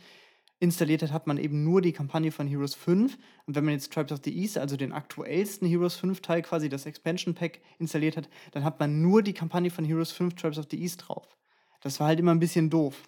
installiert 0.59 1.03
hat, 1.03 1.13
hat 1.13 1.25
man 1.25 1.37
eben 1.37 1.63
nur 1.63 1.81
die 1.81 1.93
Kampagne 1.93 2.29
von 2.33 2.45
Heroes 2.45 2.75
5. 2.75 3.17
Und 3.45 3.55
wenn 3.55 3.63
man 3.63 3.73
jetzt 3.73 3.93
Tribes 3.93 4.11
of 4.11 4.19
the 4.25 4.37
East, 4.37 4.57
also 4.57 4.75
den 4.75 4.91
aktuellsten 4.91 5.65
Heroes 5.65 5.95
5 5.95 6.19
Teil, 6.19 6.41
quasi 6.41 6.67
das 6.67 6.85
Expansion 6.85 7.33
Pack 7.33 7.61
installiert 7.79 8.17
hat, 8.17 8.29
dann 8.51 8.65
hat 8.65 8.77
man 8.77 9.01
nur 9.01 9.23
die 9.23 9.31
Kampagne 9.31 9.71
von 9.71 9.85
Heroes 9.85 10.11
5 10.11 10.35
Tribes 10.35 10.57
of 10.57 10.67
the 10.69 10.81
East 10.81 11.05
drauf. 11.07 11.37
Das 11.79 12.01
war 12.01 12.07
halt 12.07 12.19
immer 12.19 12.31
ein 12.31 12.39
bisschen 12.39 12.69
doof. 12.69 13.03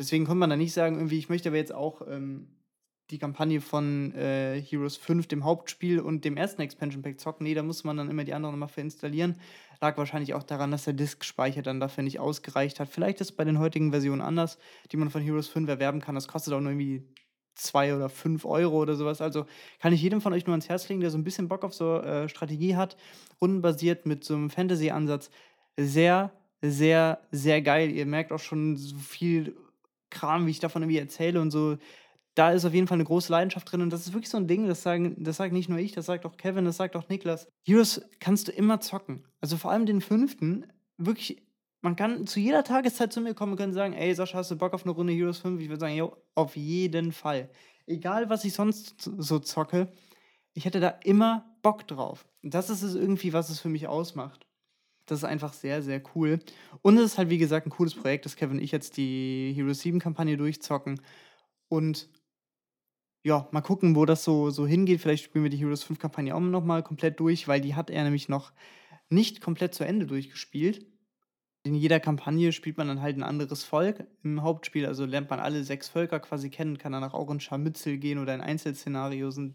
Deswegen 0.00 0.24
konnte 0.24 0.40
man 0.40 0.50
da 0.50 0.56
nicht 0.56 0.72
sagen, 0.72 0.96
irgendwie, 0.96 1.18
ich 1.18 1.28
möchte 1.28 1.48
aber 1.48 1.58
jetzt 1.58 1.72
auch 1.72 2.02
ähm, 2.08 2.48
die 3.10 3.18
Kampagne 3.18 3.60
von 3.60 4.14
äh, 4.14 4.60
Heroes 4.60 4.96
5, 4.96 5.26
dem 5.26 5.44
Hauptspiel 5.44 6.00
und 6.00 6.24
dem 6.24 6.36
ersten 6.36 6.62
Expansion 6.62 7.02
Pack 7.02 7.20
zocken. 7.20 7.44
Nee, 7.44 7.54
da 7.54 7.62
muss 7.62 7.84
man 7.84 7.96
dann 7.96 8.10
immer 8.10 8.24
die 8.24 8.32
anderen 8.32 8.54
nochmal 8.54 8.68
für 8.68 8.80
installieren. 8.80 9.38
Lag 9.80 9.98
wahrscheinlich 9.98 10.32
auch 10.32 10.42
daran, 10.42 10.70
dass 10.70 10.84
der 10.84 10.94
Disk-Speicher 10.94 11.62
dann 11.62 11.80
dafür 11.80 12.02
nicht 12.04 12.18
ausgereicht 12.18 12.80
hat. 12.80 12.88
Vielleicht 12.88 13.20
ist 13.20 13.30
es 13.30 13.36
bei 13.36 13.44
den 13.44 13.58
heutigen 13.58 13.90
Versionen 13.90 14.22
anders, 14.22 14.58
die 14.90 14.96
man 14.96 15.10
von 15.10 15.20
Heroes 15.20 15.48
5 15.48 15.68
erwerben 15.68 16.00
kann. 16.00 16.14
Das 16.14 16.28
kostet 16.28 16.54
auch 16.54 16.60
nur 16.60 16.70
irgendwie 16.70 17.04
2 17.56 17.94
oder 17.94 18.08
5 18.08 18.44
Euro 18.46 18.80
oder 18.80 18.94
sowas. 18.94 19.20
Also 19.20 19.46
kann 19.80 19.92
ich 19.92 20.02
jedem 20.02 20.22
von 20.22 20.32
euch 20.32 20.46
nur 20.46 20.54
ans 20.54 20.68
Herz 20.68 20.88
legen, 20.88 21.00
der 21.00 21.10
so 21.10 21.18
ein 21.18 21.24
bisschen 21.24 21.48
Bock 21.48 21.64
auf 21.64 21.74
so 21.74 21.98
äh, 21.98 22.28
Strategie 22.28 22.76
hat, 22.76 22.96
rundenbasiert 23.40 24.06
mit 24.06 24.24
so 24.24 24.34
einem 24.34 24.48
Fantasy-Ansatz. 24.48 25.30
Sehr, 25.76 26.32
sehr, 26.62 27.20
sehr 27.30 27.60
geil. 27.60 27.90
Ihr 27.90 28.06
merkt 28.06 28.32
auch 28.32 28.38
schon 28.38 28.76
so 28.76 28.96
viel 28.96 29.54
Kram, 30.10 30.46
wie 30.46 30.52
ich 30.52 30.60
davon 30.60 30.82
irgendwie 30.82 30.98
erzähle 30.98 31.40
und 31.40 31.50
so 31.50 31.76
da 32.34 32.50
ist 32.50 32.64
auf 32.64 32.74
jeden 32.74 32.86
Fall 32.86 32.96
eine 32.96 33.04
große 33.04 33.30
Leidenschaft 33.30 33.70
drin 33.70 33.80
und 33.80 33.90
das 33.90 34.06
ist 34.06 34.12
wirklich 34.12 34.30
so 34.30 34.36
ein 34.36 34.48
Ding, 34.48 34.66
das 34.66 34.82
sagen 34.82 35.14
das 35.18 35.36
sagt 35.36 35.52
nicht 35.52 35.68
nur 35.68 35.78
ich, 35.78 35.92
das 35.92 36.06
sagt 36.06 36.26
auch 36.26 36.36
Kevin, 36.36 36.64
das 36.64 36.76
sagt 36.76 36.96
auch 36.96 37.08
Niklas. 37.08 37.46
Heroes 37.64 38.02
kannst 38.18 38.48
du 38.48 38.52
immer 38.52 38.80
zocken. 38.80 39.24
Also 39.40 39.56
vor 39.56 39.70
allem 39.70 39.86
den 39.86 40.00
fünften, 40.00 40.66
wirklich, 40.96 41.42
man 41.80 41.96
kann 41.96 42.26
zu 42.26 42.40
jeder 42.40 42.64
Tageszeit 42.64 43.12
zu 43.12 43.20
mir 43.20 43.34
kommen 43.34 43.52
und 43.52 43.58
können 43.58 43.72
sagen, 43.72 43.94
ey 43.94 44.14
Sascha, 44.14 44.38
hast 44.38 44.50
du 44.50 44.56
Bock 44.56 44.74
auf 44.74 44.84
eine 44.84 44.92
Runde 44.92 45.12
Heroes 45.12 45.38
5? 45.38 45.60
Ich 45.60 45.68
würde 45.68 45.80
sagen, 45.80 45.94
jo, 45.94 46.16
auf 46.34 46.56
jeden 46.56 47.12
Fall. 47.12 47.50
Egal, 47.86 48.30
was 48.30 48.44
ich 48.44 48.54
sonst 48.54 48.94
so 48.98 49.38
zocke, 49.38 49.92
ich 50.54 50.64
hätte 50.64 50.80
da 50.80 50.88
immer 51.04 51.56
Bock 51.62 51.86
drauf. 51.86 52.26
Und 52.42 52.54
das 52.54 52.70
ist 52.70 52.82
es 52.82 52.94
irgendwie, 52.94 53.32
was 53.32 53.50
es 53.50 53.60
für 53.60 53.68
mich 53.68 53.86
ausmacht. 53.86 54.46
Das 55.06 55.18
ist 55.18 55.24
einfach 55.24 55.52
sehr, 55.52 55.82
sehr 55.82 56.02
cool. 56.14 56.38
Und 56.80 56.96
es 56.96 57.04
ist 57.12 57.18
halt, 57.18 57.28
wie 57.28 57.38
gesagt, 57.38 57.66
ein 57.66 57.70
cooles 57.70 57.94
Projekt, 57.94 58.24
dass 58.24 58.36
Kevin 58.36 58.56
und 58.56 58.62
ich 58.62 58.72
jetzt 58.72 58.96
die 58.96 59.52
Heroes 59.54 59.80
7 59.80 59.98
Kampagne 59.98 60.36
durchzocken. 60.36 61.00
Und 61.68 62.08
ja, 63.24 63.48
mal 63.52 63.62
gucken, 63.62 63.96
wo 63.96 64.04
das 64.04 64.22
so, 64.22 64.50
so 64.50 64.66
hingeht. 64.66 65.00
Vielleicht 65.00 65.24
spielen 65.24 65.44
wir 65.44 65.50
die 65.50 65.56
Heroes 65.56 65.82
5 65.82 65.98
Kampagne 65.98 66.34
auch 66.34 66.40
noch 66.40 66.64
mal 66.64 66.82
komplett 66.82 67.18
durch, 67.20 67.48
weil 67.48 67.60
die 67.60 67.74
hat 67.74 67.88
er 67.90 68.04
nämlich 68.04 68.28
noch 68.28 68.52
nicht 69.08 69.40
komplett 69.40 69.74
zu 69.74 69.84
Ende 69.84 70.06
durchgespielt. 70.06 70.86
In 71.62 71.74
jeder 71.74 72.00
Kampagne 72.00 72.52
spielt 72.52 72.76
man 72.76 72.88
dann 72.88 73.00
halt 73.00 73.16
ein 73.16 73.22
anderes 73.22 73.64
Volk 73.64 74.06
im 74.22 74.42
Hauptspiel. 74.42 74.84
Also 74.84 75.06
lernt 75.06 75.30
man 75.30 75.40
alle 75.40 75.64
sechs 75.64 75.88
Völker 75.88 76.20
quasi 76.20 76.50
kennen, 76.50 76.76
kann 76.76 76.92
danach 76.92 77.14
auch 77.14 77.30
in 77.30 77.40
Scharmützel 77.40 77.96
gehen 77.96 78.18
oder 78.18 78.34
in 78.34 78.42
Einzelszenarios 78.42 79.38
und 79.38 79.54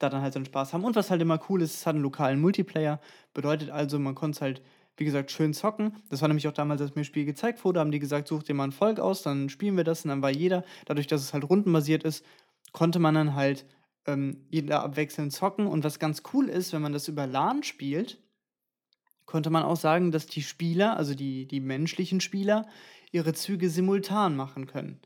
da 0.00 0.08
dann 0.08 0.22
halt 0.22 0.32
so 0.32 0.38
einen 0.38 0.46
Spaß 0.46 0.72
haben. 0.72 0.84
Und 0.84 0.96
was 0.96 1.10
halt 1.10 1.22
immer 1.22 1.40
cool 1.48 1.62
ist, 1.62 1.74
es 1.74 1.86
hat 1.86 1.94
einen 1.94 2.02
lokalen 2.02 2.40
Multiplayer. 2.40 3.00
Bedeutet 3.34 3.70
also, 3.70 3.98
man 4.00 4.16
konnte 4.16 4.36
es 4.36 4.42
halt, 4.42 4.62
wie 4.96 5.04
gesagt, 5.04 5.30
schön 5.30 5.54
zocken. 5.54 5.96
Das 6.10 6.20
war 6.20 6.28
nämlich 6.28 6.48
auch 6.48 6.52
damals, 6.52 6.80
als 6.80 6.96
mir 6.96 7.02
das 7.02 7.06
Spiel 7.06 7.24
gezeigt 7.24 7.64
wurde, 7.64 7.78
haben 7.78 7.92
die 7.92 8.00
gesagt, 8.00 8.28
such 8.28 8.42
dir 8.42 8.54
mal 8.54 8.64
ein 8.64 8.72
Volk 8.72 8.98
aus, 8.98 9.22
dann 9.22 9.48
spielen 9.48 9.76
wir 9.76 9.84
das 9.84 10.04
und 10.04 10.08
dann 10.08 10.22
war 10.22 10.30
jeder, 10.30 10.64
dadurch, 10.86 11.06
dass 11.06 11.22
es 11.22 11.32
halt 11.32 11.48
rundenbasiert 11.48 12.02
ist, 12.04 12.24
konnte 12.72 12.98
man 12.98 13.14
dann 13.14 13.34
halt 13.34 13.66
ähm, 14.06 14.46
jeder 14.50 14.82
abwechselnd 14.82 15.32
zocken. 15.32 15.66
Und 15.66 15.84
was 15.84 15.98
ganz 15.98 16.22
cool 16.32 16.48
ist, 16.48 16.72
wenn 16.72 16.82
man 16.82 16.92
das 16.92 17.08
über 17.08 17.26
LAN 17.26 17.62
spielt, 17.62 18.22
konnte 19.26 19.50
man 19.50 19.62
auch 19.62 19.76
sagen, 19.76 20.10
dass 20.10 20.26
die 20.26 20.42
Spieler, 20.42 20.96
also 20.96 21.14
die, 21.14 21.46
die 21.46 21.60
menschlichen 21.60 22.20
Spieler, 22.20 22.66
ihre 23.12 23.34
Züge 23.34 23.70
simultan 23.70 24.36
machen 24.36 24.66
können. 24.66 25.00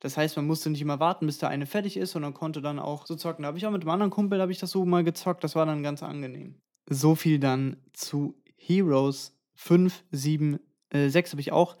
Das 0.00 0.16
heißt, 0.16 0.36
man 0.36 0.46
musste 0.46 0.68
nicht 0.68 0.82
immer 0.82 1.00
warten, 1.00 1.26
bis 1.26 1.38
der 1.38 1.48
eine 1.48 1.64
fertig 1.64 1.96
ist, 1.96 2.12
sondern 2.12 2.34
konnte 2.34 2.60
dann 2.60 2.78
auch 2.78 3.06
so 3.06 3.14
zocken. 3.14 3.42
Da 3.42 3.48
habe 3.48 3.58
ich 3.58 3.66
auch 3.66 3.70
mit 3.70 3.82
einem 3.82 3.90
anderen 3.90 4.10
Kumpel, 4.10 4.40
habe 4.40 4.52
ich 4.52 4.58
das 4.58 4.72
so 4.72 4.84
mal 4.84 5.04
gezockt. 5.04 5.44
Das 5.44 5.54
war 5.54 5.64
dann 5.64 5.82
ganz 5.82 6.02
angenehm. 6.02 6.56
So 6.90 7.14
viel 7.14 7.38
dann 7.38 7.76
zu 7.92 8.34
Heroes 8.56 9.38
5, 9.54 10.02
7, 10.10 10.58
äh, 10.90 11.08
6 11.08 11.32
habe 11.32 11.40
ich 11.40 11.52
auch 11.52 11.76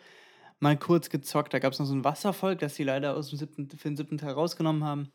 mal 0.60 0.78
kurz 0.78 1.10
gezockt. 1.10 1.52
Da 1.52 1.58
gab 1.58 1.72
es 1.72 1.80
noch 1.80 1.86
so 1.86 1.94
ein 1.94 2.04
Wasservolk, 2.04 2.60
das 2.60 2.76
sie 2.76 2.84
leider 2.84 3.16
aus 3.16 3.30
dem 3.30 3.38
siebten, 3.38 3.68
für 3.68 3.88
den 3.88 3.96
siebten 3.96 4.18
Teil 4.18 4.34
rausgenommen 4.34 4.84
haben. 4.84 5.10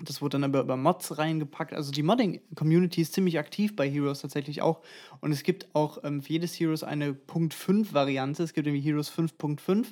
Das 0.00 0.20
wurde 0.20 0.34
dann 0.38 0.44
aber 0.44 0.60
über 0.60 0.76
Mods 0.76 1.16
reingepackt. 1.16 1.72
Also 1.72 1.90
die 1.90 2.02
Modding-Community 2.02 3.00
ist 3.00 3.14
ziemlich 3.14 3.38
aktiv 3.38 3.74
bei 3.74 3.88
Heroes 3.88 4.20
tatsächlich 4.20 4.60
auch. 4.60 4.82
Und 5.20 5.32
es 5.32 5.42
gibt 5.42 5.74
auch 5.74 6.04
ähm, 6.04 6.20
für 6.20 6.34
jedes 6.34 6.58
Heroes 6.58 6.82
eine 6.82 7.14
Punkt 7.14 7.54
5-Variante. 7.54 8.42
Es 8.42 8.52
gibt 8.52 8.66
irgendwie 8.66 8.86
Heroes 8.86 9.10
5.5. 9.10 9.86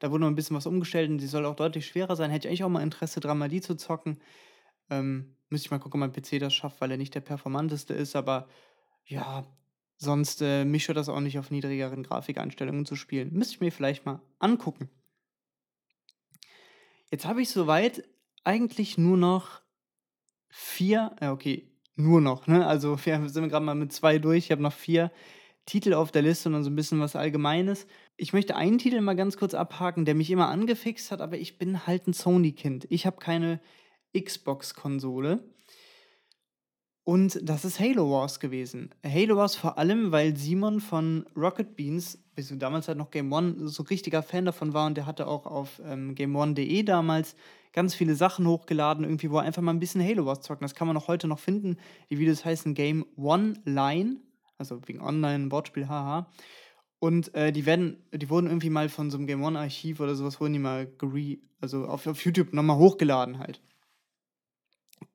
Da 0.00 0.10
wurde 0.10 0.22
noch 0.22 0.28
ein 0.28 0.34
bisschen 0.34 0.56
was 0.56 0.66
umgestellt 0.66 1.08
und 1.08 1.18
die 1.18 1.26
soll 1.28 1.46
auch 1.46 1.54
deutlich 1.54 1.86
schwerer 1.86 2.16
sein. 2.16 2.30
Hätte 2.30 2.48
ich 2.48 2.50
eigentlich 2.50 2.64
auch 2.64 2.68
mal 2.68 2.82
Interesse 2.82 3.20
dran, 3.20 3.38
mal 3.38 3.48
die 3.48 3.60
zu 3.60 3.76
zocken. 3.76 4.18
Ähm, 4.90 5.36
müsste 5.50 5.66
ich 5.66 5.70
mal 5.70 5.78
gucken, 5.78 6.02
ob 6.02 6.10
mein 6.10 6.22
PC 6.22 6.40
das 6.40 6.52
schafft, 6.52 6.80
weil 6.80 6.90
er 6.90 6.96
nicht 6.96 7.14
der 7.14 7.20
performanteste 7.20 7.94
ist. 7.94 8.16
Aber 8.16 8.48
ja, 9.04 9.46
sonst 9.98 10.42
äh, 10.42 10.64
mich 10.64 10.86
das 10.86 11.08
auch 11.08 11.20
nicht 11.20 11.38
auf 11.38 11.52
niedrigeren 11.52 12.02
Grafikeinstellungen 12.02 12.86
zu 12.86 12.96
spielen. 12.96 13.32
Müsste 13.32 13.54
ich 13.54 13.60
mir 13.60 13.70
vielleicht 13.70 14.04
mal 14.04 14.20
angucken. 14.40 14.90
Jetzt 17.10 17.26
habe 17.26 17.42
ich 17.42 17.50
soweit 17.50 18.02
eigentlich 18.44 18.98
nur 18.98 19.16
noch 19.16 19.62
vier, 20.48 21.16
ja, 21.20 21.32
okay, 21.32 21.70
nur 21.96 22.20
noch, 22.20 22.46
ne? 22.46 22.66
Also 22.66 22.98
wir 23.04 23.28
sind 23.28 23.48
gerade 23.48 23.64
mal 23.64 23.74
mit 23.74 23.92
zwei 23.92 24.18
durch. 24.18 24.44
Ich 24.44 24.50
habe 24.50 24.62
noch 24.62 24.72
vier 24.72 25.10
Titel 25.66 25.94
auf 25.94 26.12
der 26.12 26.22
Liste 26.22 26.48
und 26.48 26.54
dann 26.54 26.64
so 26.64 26.70
ein 26.70 26.76
bisschen 26.76 27.00
was 27.00 27.16
Allgemeines. 27.16 27.86
Ich 28.16 28.32
möchte 28.32 28.56
einen 28.56 28.78
Titel 28.78 29.00
mal 29.00 29.16
ganz 29.16 29.36
kurz 29.36 29.54
abhaken, 29.54 30.04
der 30.04 30.14
mich 30.14 30.30
immer 30.30 30.48
angefixt 30.48 31.10
hat, 31.10 31.20
aber 31.20 31.38
ich 31.38 31.58
bin 31.58 31.86
halt 31.86 32.06
ein 32.06 32.12
Sony-Kind. 32.12 32.86
Ich 32.90 33.06
habe 33.06 33.16
keine 33.16 33.60
Xbox-Konsole. 34.16 35.42
Und 37.04 37.38
das 37.42 37.64
ist 37.64 37.80
Halo 37.80 38.10
Wars 38.10 38.40
gewesen. 38.40 38.94
Halo 39.04 39.36
Wars 39.36 39.56
vor 39.56 39.78
allem, 39.78 40.10
weil 40.10 40.36
Simon 40.36 40.80
von 40.80 41.26
Rocket 41.36 41.76
Beans, 41.76 42.23
bis 42.34 42.48
du 42.48 42.56
damals 42.56 42.88
halt 42.88 42.98
noch 42.98 43.10
Game 43.10 43.32
One, 43.32 43.68
so 43.68 43.82
richtiger 43.84 44.22
Fan 44.22 44.44
davon 44.44 44.72
war 44.74 44.86
und 44.86 44.96
der 44.96 45.06
hatte 45.06 45.26
auch 45.26 45.46
auf 45.46 45.80
ähm, 45.84 46.14
GameOne.de 46.14 46.82
damals 46.82 47.36
ganz 47.72 47.94
viele 47.94 48.14
Sachen 48.14 48.46
hochgeladen, 48.46 49.04
irgendwie, 49.04 49.30
wo 49.30 49.38
er 49.38 49.42
einfach 49.42 49.62
mal 49.62 49.72
ein 49.72 49.80
bisschen 49.80 50.02
Halo 50.02 50.26
Wars 50.26 50.40
zocken. 50.40 50.64
Das 50.64 50.74
kann 50.74 50.86
man 50.86 50.96
auch 50.96 51.08
heute 51.08 51.26
noch 51.26 51.40
finden. 51.40 51.76
Die 52.08 52.18
Videos 52.18 52.44
heißen 52.44 52.74
Game 52.74 53.04
One 53.16 53.54
Line, 53.64 54.16
also 54.58 54.80
wegen 54.86 55.00
Online, 55.00 55.50
Wortspiel, 55.50 55.88
haha. 55.88 56.30
Und 57.00 57.34
äh, 57.34 57.52
die 57.52 57.66
werden, 57.66 58.02
die 58.12 58.30
wurden 58.30 58.46
irgendwie 58.46 58.70
mal 58.70 58.88
von 58.88 59.10
so 59.10 59.18
einem 59.18 59.26
Game 59.26 59.42
One-Archiv 59.42 60.00
oder 60.00 60.14
sowas, 60.14 60.40
wurden 60.40 60.54
die 60.54 60.58
mal 60.58 60.86
gere 60.86 61.38
also 61.60 61.86
auf, 61.86 62.06
auf 62.06 62.24
YouTube 62.24 62.52
nochmal 62.52 62.78
hochgeladen 62.78 63.38
halt. 63.38 63.60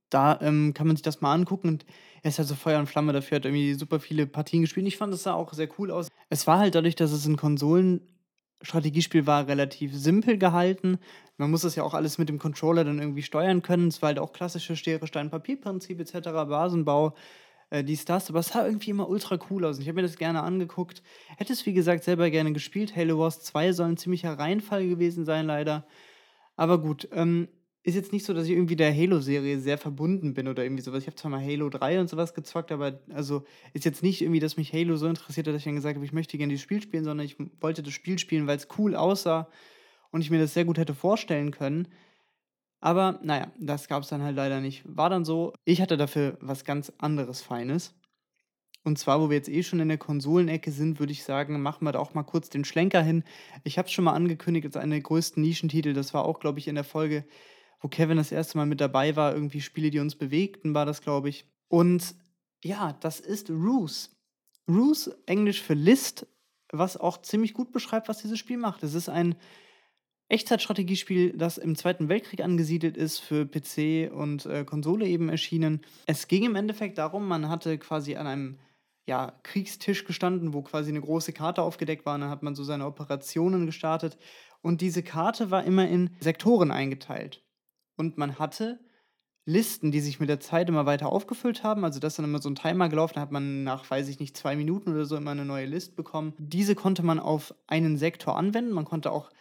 Da 0.09 0.39
ähm, 0.41 0.73
kann 0.73 0.87
man 0.87 0.95
sich 0.95 1.03
das 1.03 1.21
mal 1.21 1.33
angucken 1.33 1.67
und 1.67 1.85
er 2.21 2.29
ist 2.29 2.39
halt 2.39 2.47
so 2.47 2.55
Feuer 2.55 2.79
und 2.79 2.87
Flamme 2.87 3.13
dafür, 3.13 3.37
hat 3.37 3.45
irgendwie 3.45 3.73
super 3.75 3.99
viele 3.99 4.25
Partien 4.27 4.61
gespielt. 4.61 4.87
Ich 4.87 4.97
fand, 4.97 5.13
das 5.13 5.23
sah 5.23 5.33
auch 5.33 5.53
sehr 5.53 5.69
cool 5.77 5.91
aus. 5.91 6.09
Es 6.29 6.47
war 6.47 6.59
halt 6.59 6.75
dadurch, 6.75 6.95
dass 6.95 7.11
es 7.11 7.25
ein 7.25 7.37
Konsolen 7.37 8.01
Strategiespiel 8.61 9.25
war 9.25 9.47
relativ 9.47 9.95
simpel 9.95 10.37
gehalten. 10.37 10.99
Man 11.37 11.49
muss 11.49 11.61
das 11.61 11.75
ja 11.75 11.83
auch 11.83 11.93
alles 11.93 12.17
mit 12.17 12.27
dem 12.27 12.39
Controller 12.39 12.83
dann 12.83 12.99
irgendwie 12.99 13.21
steuern 13.21 13.61
können. 13.61 13.87
Es 13.87 14.01
war 14.01 14.07
halt 14.07 14.19
auch 14.19 14.33
klassische 14.33 14.75
Schere, 14.75 15.07
Stein, 15.07 15.29
Papier-Prinzip 15.29 15.99
etc., 15.99 16.29
Basenbau, 16.31 17.15
äh, 17.69 17.83
dies, 17.83 18.03
das. 18.03 18.29
Aber 18.29 18.39
es 18.39 18.49
sah 18.49 18.65
irgendwie 18.65 18.89
immer 18.89 19.07
ultra 19.07 19.39
cool 19.49 19.63
aus. 19.63 19.77
Und 19.77 19.83
ich 19.83 19.87
habe 19.87 19.95
mir 20.01 20.07
das 20.07 20.17
gerne 20.17 20.43
angeguckt. 20.43 21.01
Hätte 21.37 21.53
es, 21.53 21.65
wie 21.65 21.73
gesagt, 21.73 22.03
selber 22.03 22.29
gerne 22.29 22.51
gespielt. 22.51 22.95
Halo 22.95 23.17
Wars 23.19 23.41
2 23.43 23.71
soll 23.71 23.87
ein 23.89 23.97
ziemlicher 23.97 24.37
Reinfall 24.37 24.87
gewesen 24.87 25.23
sein, 25.23 25.45
leider. 25.45 25.85
Aber 26.57 26.79
gut, 26.79 27.07
ähm, 27.13 27.47
ist 27.83 27.95
jetzt 27.95 28.11
nicht 28.11 28.25
so, 28.25 28.33
dass 28.33 28.45
ich 28.45 28.51
irgendwie 28.51 28.75
der 28.75 28.93
Halo-Serie 28.93 29.59
sehr 29.59 29.77
verbunden 29.77 30.33
bin 30.33 30.47
oder 30.47 30.63
irgendwie 30.63 30.83
sowas. 30.83 31.03
Ich 31.03 31.07
habe 31.07 31.15
zwar 31.15 31.31
mal 31.31 31.41
Halo 31.41 31.69
3 31.69 32.01
und 32.01 32.09
sowas 32.09 32.33
gezockt, 32.33 32.71
aber 32.71 32.99
also 33.09 33.45
ist 33.73 33.85
jetzt 33.85 34.03
nicht 34.03 34.21
irgendwie, 34.21 34.41
dass 34.41 34.57
mich 34.57 34.73
Halo 34.73 34.97
so 34.97 35.07
interessiert 35.07 35.47
hat, 35.47 35.53
dass 35.53 35.61
ich 35.61 35.65
dann 35.65 35.75
gesagt 35.75 35.95
habe, 35.95 36.05
ich 36.05 36.11
möchte 36.11 36.37
gerne 36.37 36.51
dieses 36.51 36.63
Spiel 36.63 36.81
spielen, 36.81 37.05
sondern 37.05 37.25
ich 37.25 37.37
wollte 37.61 37.81
das 37.81 37.93
Spiel 37.93 38.19
spielen, 38.19 38.47
weil 38.47 38.57
es 38.57 38.67
cool 38.77 38.95
aussah 38.95 39.49
und 40.11 40.21
ich 40.21 40.29
mir 40.29 40.39
das 40.39 40.53
sehr 40.53 40.65
gut 40.65 40.77
hätte 40.77 40.93
vorstellen 40.93 41.51
können. 41.51 41.87
Aber 42.81 43.19
naja, 43.23 43.51
das 43.59 43.87
gab 43.87 44.03
es 44.03 44.09
dann 44.09 44.23
halt 44.23 44.35
leider 44.35 44.59
nicht. 44.61 44.83
War 44.85 45.09
dann 45.09 45.25
so, 45.25 45.53
ich 45.65 45.81
hatte 45.81 45.97
dafür 45.97 46.37
was 46.41 46.65
ganz 46.65 46.91
anderes 46.97 47.41
Feines. 47.41 47.95
Und 48.83 48.97
zwar, 48.97 49.19
wo 49.21 49.29
wir 49.29 49.35
jetzt 49.35 49.49
eh 49.49 49.63
schon 49.63 49.81
in 49.81 49.89
der 49.89 49.97
Konsolenecke 49.97 50.71
sind, 50.71 50.99
würde 50.99 51.11
ich 51.11 51.23
sagen, 51.23 51.61
machen 51.61 51.85
wir 51.85 51.91
da 51.91 51.99
auch 51.99 52.13
mal 52.13 52.23
kurz 52.23 52.49
den 52.49 52.63
Schlenker 52.63 53.01
hin. 53.01 53.23
Ich 53.63 53.77
habe 53.77 53.87
es 53.87 53.91
schon 53.91 54.05
mal 54.05 54.13
angekündigt 54.13 54.65
als 54.65 54.77
einen 54.77 54.91
der 54.91 55.01
größten 55.01 55.43
Nischentitel. 55.43 55.93
Das 55.93 56.13
war 56.13 56.23
auch, 56.23 56.39
glaube 56.39 56.59
ich, 56.59 56.67
in 56.69 56.75
der 56.75 56.85
Folge, 56.85 57.25
wo 57.79 57.87
Kevin 57.87 58.17
das 58.17 58.31
erste 58.31 58.57
Mal 58.57 58.65
mit 58.65 58.81
dabei 58.81 59.15
war. 59.15 59.33
Irgendwie 59.33 59.61
Spiele, 59.61 59.89
die 59.89 59.99
uns 59.99 60.15
bewegten, 60.15 60.73
war 60.73 60.85
das, 60.85 61.01
glaube 61.01 61.29
ich. 61.29 61.45
Und 61.67 62.15
ja, 62.63 62.93
das 62.99 63.19
ist 63.19 63.49
Ruse. 63.49 64.09
Ruse, 64.67 65.17
Englisch 65.25 65.61
für 65.61 65.73
List, 65.73 66.27
was 66.71 66.97
auch 66.97 67.21
ziemlich 67.21 67.53
gut 67.53 67.71
beschreibt, 67.71 68.07
was 68.09 68.21
dieses 68.21 68.37
Spiel 68.37 68.57
macht. 68.57 68.83
Es 68.83 68.93
ist 68.93 69.09
ein 69.09 69.35
Echtzeitstrategiespiel, 70.27 71.35
das 71.35 71.57
im 71.57 71.75
Zweiten 71.75 72.07
Weltkrieg 72.07 72.41
angesiedelt 72.43 72.97
ist, 72.97 73.17
für 73.17 73.47
PC 73.47 74.11
und 74.13 74.45
äh, 74.45 74.63
Konsole 74.63 75.07
eben 75.07 75.27
erschienen. 75.29 75.81
Es 76.05 76.27
ging 76.27 76.43
im 76.43 76.55
Endeffekt 76.55 76.99
darum, 76.99 77.27
man 77.27 77.49
hatte 77.49 77.79
quasi 77.79 78.15
an 78.15 78.27
einem 78.27 78.59
ja, 79.07 79.33
Kriegstisch 79.41 80.05
gestanden, 80.05 80.53
wo 80.53 80.61
quasi 80.61 80.91
eine 80.91 81.01
große 81.01 81.33
Karte 81.33 81.63
aufgedeckt 81.63 82.05
war. 82.05 82.13
Und 82.13 82.21
dann 82.21 82.29
hat 82.29 82.43
man 82.43 82.53
so 82.53 82.63
seine 82.63 82.85
Operationen 82.85 83.65
gestartet. 83.65 84.19
Und 84.61 84.81
diese 84.81 85.01
Karte 85.01 85.49
war 85.49 85.63
immer 85.63 85.87
in 85.87 86.11
Sektoren 86.19 86.69
eingeteilt. 86.69 87.43
Und 87.99 88.17
man 88.17 88.39
hatte 88.39 88.79
Listen, 89.45 89.91
die 89.91 89.99
sich 89.99 90.19
mit 90.19 90.29
der 90.29 90.39
Zeit 90.39 90.69
immer 90.69 90.85
weiter 90.85 91.11
aufgefüllt 91.11 91.63
haben. 91.63 91.83
Also 91.83 91.99
das 91.99 92.13
ist 92.13 92.19
dann 92.19 92.25
immer 92.25 92.41
so 92.41 92.49
ein 92.49 92.55
Timer 92.55 92.87
gelaufen, 92.87 93.15
da 93.15 93.21
hat 93.21 93.31
man 93.31 93.63
nach, 93.63 93.89
weiß 93.89 94.07
ich 94.07 94.19
nicht, 94.19 94.37
zwei 94.37 94.55
Minuten 94.55 94.91
oder 94.91 95.05
so 95.05 95.17
immer 95.17 95.31
eine 95.31 95.43
neue 95.43 95.65
List 95.65 95.95
bekommen. 95.95 96.33
Diese 96.37 96.75
konnte 96.75 97.03
man 97.03 97.19
auf 97.19 97.53
einen 97.67 97.97
Sektor 97.97 98.37
anwenden. 98.37 98.71
Man 98.71 98.85
konnte 98.85 99.11
auch 99.11 99.31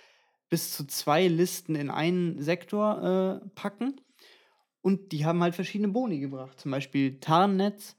bis 0.49 0.73
zu 0.73 0.87
zwei 0.87 1.29
Listen 1.29 1.75
in 1.75 1.91
einen 1.91 2.43
Sektor 2.43 3.43
äh, 3.45 3.49
packen. 3.55 4.01
Und 4.81 5.13
die 5.13 5.25
haben 5.27 5.43
halt 5.43 5.55
verschiedene 5.55 5.93
Boni 5.93 6.19
gebracht. 6.19 6.59
Zum 6.59 6.71
Beispiel 6.71 7.21
Tarnnetz 7.21 7.97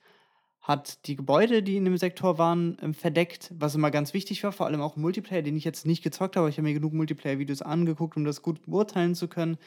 hat 0.59 1.07
die 1.07 1.15
Gebäude, 1.15 1.63
die 1.63 1.77
in 1.77 1.85
dem 1.85 1.97
Sektor 1.97 2.37
waren, 2.37 2.77
ähm, 2.81 2.93
verdeckt, 2.93 3.53
was 3.55 3.75
immer 3.75 3.91
ganz 3.91 4.13
wichtig 4.13 4.43
war, 4.43 4.51
vor 4.51 4.65
allem 4.65 4.81
auch 4.81 4.97
Multiplayer, 4.97 5.41
den 5.41 5.55
ich 5.55 5.63
jetzt 5.63 5.85
nicht 5.85 6.03
gezockt 6.03 6.35
habe, 6.35 6.49
ich 6.49 6.57
habe 6.57 6.67
mir 6.67 6.73
genug 6.73 6.93
Multiplayer-Videos 6.93 7.61
angeguckt, 7.61 8.17
um 8.17 8.25
das 8.25 8.41
gut 8.41 8.65
beurteilen 8.65 9.15
zu 9.15 9.27
können. 9.27 9.57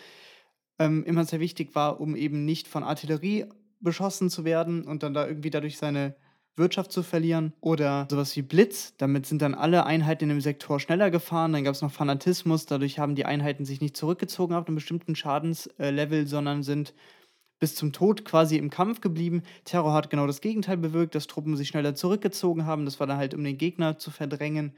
Ähm, 0.82 1.04
immer 1.04 1.24
sehr 1.24 1.40
wichtig 1.40 1.74
war, 1.74 2.00
um 2.00 2.16
eben 2.16 2.44
nicht 2.44 2.66
von 2.66 2.82
Artillerie 2.82 3.46
beschossen 3.80 4.30
zu 4.30 4.44
werden 4.44 4.84
und 4.84 5.02
dann 5.02 5.14
da 5.14 5.26
irgendwie 5.26 5.50
dadurch 5.50 5.78
seine 5.78 6.16
Wirtschaft 6.56 6.92
zu 6.92 7.02
verlieren. 7.02 7.52
Oder 7.60 8.06
sowas 8.10 8.34
wie 8.36 8.42
Blitz, 8.42 8.94
damit 8.96 9.26
sind 9.26 9.42
dann 9.42 9.54
alle 9.54 9.86
Einheiten 9.86 10.24
in 10.24 10.30
dem 10.30 10.40
Sektor 10.40 10.80
schneller 10.80 11.10
gefahren. 11.10 11.52
Dann 11.52 11.64
gab 11.64 11.74
es 11.74 11.82
noch 11.82 11.92
Fanatismus, 11.92 12.66
dadurch 12.66 12.98
haben 12.98 13.14
die 13.14 13.24
Einheiten 13.24 13.64
sich 13.64 13.80
nicht 13.80 13.96
zurückgezogen 13.96 14.54
auf 14.54 14.66
einem 14.66 14.74
bestimmten 14.74 15.14
Schadenslevel, 15.14 16.26
sondern 16.26 16.62
sind 16.62 16.94
bis 17.60 17.76
zum 17.76 17.92
Tod 17.92 18.24
quasi 18.24 18.56
im 18.56 18.70
Kampf 18.70 19.00
geblieben. 19.00 19.42
Terror 19.64 19.94
hat 19.94 20.10
genau 20.10 20.26
das 20.26 20.40
Gegenteil 20.40 20.76
bewirkt, 20.78 21.14
dass 21.14 21.28
Truppen 21.28 21.56
sich 21.56 21.68
schneller 21.68 21.94
zurückgezogen 21.94 22.66
haben. 22.66 22.84
Das 22.84 22.98
war 22.98 23.06
dann 23.06 23.18
halt, 23.18 23.34
um 23.34 23.44
den 23.44 23.56
Gegner 23.56 23.98
zu 23.98 24.10
verdrängen. 24.10 24.74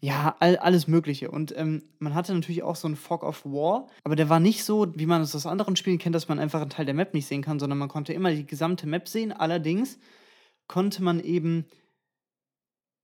Ja, 0.00 0.36
all, 0.38 0.56
alles 0.58 0.86
Mögliche. 0.86 1.30
Und 1.30 1.56
ähm, 1.56 1.82
man 1.98 2.14
hatte 2.14 2.32
natürlich 2.32 2.62
auch 2.62 2.76
so 2.76 2.86
einen 2.86 2.96
Fog 2.96 3.24
of 3.24 3.44
War, 3.44 3.88
aber 4.04 4.14
der 4.14 4.28
war 4.28 4.38
nicht 4.38 4.62
so, 4.64 4.86
wie 4.96 5.06
man 5.06 5.22
es 5.22 5.34
aus 5.34 5.46
anderen 5.46 5.74
Spielen 5.74 5.98
kennt, 5.98 6.14
dass 6.14 6.28
man 6.28 6.38
einfach 6.38 6.60
einen 6.60 6.70
Teil 6.70 6.84
der 6.84 6.94
Map 6.94 7.14
nicht 7.14 7.26
sehen 7.26 7.42
kann, 7.42 7.58
sondern 7.58 7.78
man 7.78 7.88
konnte 7.88 8.12
immer 8.12 8.30
die 8.30 8.46
gesamte 8.46 8.86
Map 8.86 9.08
sehen. 9.08 9.32
Allerdings 9.32 9.98
konnte 10.68 11.02
man 11.02 11.18
eben, 11.18 11.66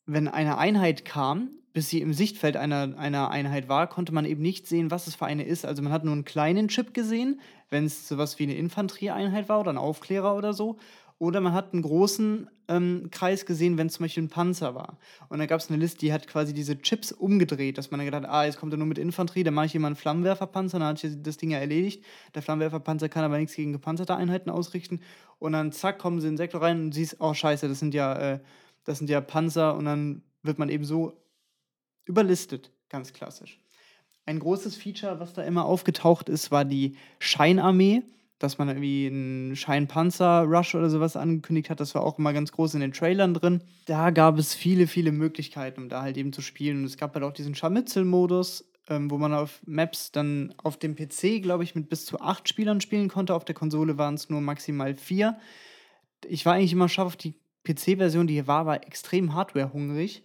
wenn 0.07 0.29
eine 0.29 0.57
Einheit 0.59 1.05
kam, 1.05 1.51
bis 1.75 1.89
sie 1.89 2.01
im 2.01 2.13
Sichtfeld 2.13 2.57
einer, 2.57 2.97
einer 2.97 3.31
Einheit 3.31 3.69
war, 3.69 3.89
konnte 3.89 4.15
man 4.15 4.25
eben 4.25 4.41
nicht 4.41 4.69
sehen, 4.69 4.93
was 4.93 5.09
es 5.09 5.17
für 5.17 5.27
eine 5.27 5.43
ist. 5.43 5.67
Also 5.67 5.83
man 5.83 5.93
hat 5.93 6.05
nur 6.05 6.13
einen 6.13 6.25
kleinen 6.25 6.69
Chip 6.69 6.95
gesehen, 6.95 7.41
wenn 7.69 7.87
es 7.87 8.07
sowas 8.07 8.39
wie 8.39 8.45
eine 8.45 8.55
Infanterieeinheit 8.55 9.49
war 9.49 9.59
oder 9.59 9.73
ein 9.73 9.79
Aufklärer 9.79 10.37
oder 10.37 10.53
so. 10.53 10.77
Oder 11.25 11.41
man 11.41 11.53
hat 11.53 11.73
einen 11.73 11.83
großen 11.83 12.49
ähm, 12.69 13.09
Kreis 13.11 13.47
gesehen, 13.47 13.79
wenn 13.79 13.87
es 13.87 13.95
zum 13.95 14.05
Beispiel 14.05 14.23
ein 14.23 14.29
Panzer 14.29 14.75
war. 14.75 14.99
Und 15.29 15.39
dann 15.39 15.49
gab 15.49 15.61
es 15.61 15.69
eine 15.69 15.79
Liste, 15.79 15.99
die 15.99 16.13
hat 16.13 16.27
quasi 16.27 16.53
diese 16.53 16.79
Chips 16.81 17.13
umgedreht, 17.13 17.79
dass 17.79 17.91
man 17.91 17.99
dann 17.99 18.07
gedacht 18.07 18.25
hat, 18.25 18.31
ah, 18.31 18.45
jetzt 18.45 18.59
kommt 18.59 18.73
er 18.73 18.77
nur 18.77 18.87
mit 18.87 18.99
Infanterie, 18.99 19.43
dann 19.43 19.55
mache 19.55 19.67
ich 19.67 19.73
hier 19.73 19.81
mal 19.81 19.89
einen 19.89 19.97
Flammenwerferpanzer, 19.97 20.79
dann 20.79 20.89
hat 20.89 20.99
sich 20.99 21.21
das 21.23 21.37
Ding 21.37 21.51
ja 21.51 21.59
erledigt. 21.59 22.05
Der 22.35 22.43
Flammenwerferpanzer 22.43 23.09
kann 23.09 23.25
aber 23.25 23.39
nichts 23.39 23.55
gegen 23.55 23.73
gepanzerte 23.73 24.17
Einheiten 24.17 24.51
ausrichten. 24.51 25.01
Und 25.39 25.53
dann 25.53 25.73
zack, 25.73 25.99
kommen 25.99 26.21
sie 26.21 26.29
in 26.29 26.35
den 26.35 26.39
Sektor 26.39 26.63
rein 26.63 26.81
und 26.81 26.93
siehst, 26.93 27.17
oh 27.21 27.35
scheiße, 27.35 27.69
das 27.69 27.79
sind 27.79 27.95
ja, 27.95 28.35
äh, 28.35 28.41
das 28.85 28.99
sind 28.99 29.11
ja 29.11 29.21
Panzer 29.21 29.77
und 29.77 29.87
dann 29.87 30.23
wird 30.43 30.59
man 30.59 30.69
eben 30.69 30.85
so 30.85 31.21
überlistet, 32.05 32.71
ganz 32.89 33.13
klassisch. 33.13 33.61
Ein 34.27 34.39
großes 34.39 34.77
Feature, 34.77 35.21
was 35.21 35.35
da 35.35 35.43
immer 35.43 35.65
aufgetaucht 35.65 36.29
ist, 36.29 36.51
war 36.51 36.65
die 36.65 36.97
Scheinarmee, 37.19 38.03
dass 38.45 38.59
man 38.59 38.69
irgendwie 38.69 39.07
einen 39.07 39.57
Scheinpanzer-Rush 39.57 40.75
oder 40.75 40.91
sowas 40.91 41.17
angekündigt 41.17 41.71
hat. 41.71 41.81
Das 41.81 41.95
war 41.95 42.03
auch 42.05 42.19
immer 42.19 42.33
ganz 42.33 42.53
groß 42.53 42.75
in 42.75 42.81
den 42.81 42.93
Trailern 42.93 43.35
drin. 43.35 43.63
Da 43.87 44.11
gab 44.11 44.39
es 44.39 44.55
viele, 44.55 44.87
viele 44.87 45.11
Möglichkeiten, 45.11 45.83
um 45.83 45.89
da 45.89 46.03
halt 46.03 46.17
eben 46.17 46.33
zu 46.33 46.43
spielen. 46.43 46.79
Und 46.79 46.85
es 46.85 46.97
gab 46.97 47.15
halt 47.15 47.25
auch 47.25 47.33
diesen 47.33 47.55
Scharmützel-Modus, 47.55 48.65
ähm, 48.89 49.11
wo 49.11 49.19
man 49.19 49.33
auf 49.33 49.61
Maps 49.67 50.13
dann 50.13 50.55
auf 50.63 50.77
dem 50.77 50.95
PC, 50.95 51.43
glaube 51.43 51.65
ich, 51.65 51.75
mit 51.75 51.89
bis 51.89 52.05
zu 52.05 52.21
acht 52.21 52.49
Spielern 52.49 52.81
spielen 52.81 53.09
konnte. 53.09 53.35
Auf 53.35 53.45
der 53.45 53.55
Konsole 53.55 53.99
waren 53.99 54.15
es 54.15 54.31
nur 54.31 54.41
maximal 54.41 54.95
vier. 54.95 55.39
Ich 56.27 56.47
war 56.47 56.55
eigentlich 56.55 56.73
immer 56.73 56.89
scharf 56.89 57.07
auf 57.07 57.17
die 57.17 57.35
PC-Version, 57.65 58.27
die 58.27 58.35
hier 58.35 58.47
war, 58.47 58.67
war 58.67 58.87
extrem 58.87 59.35
hardware-hungrig. 59.35 60.23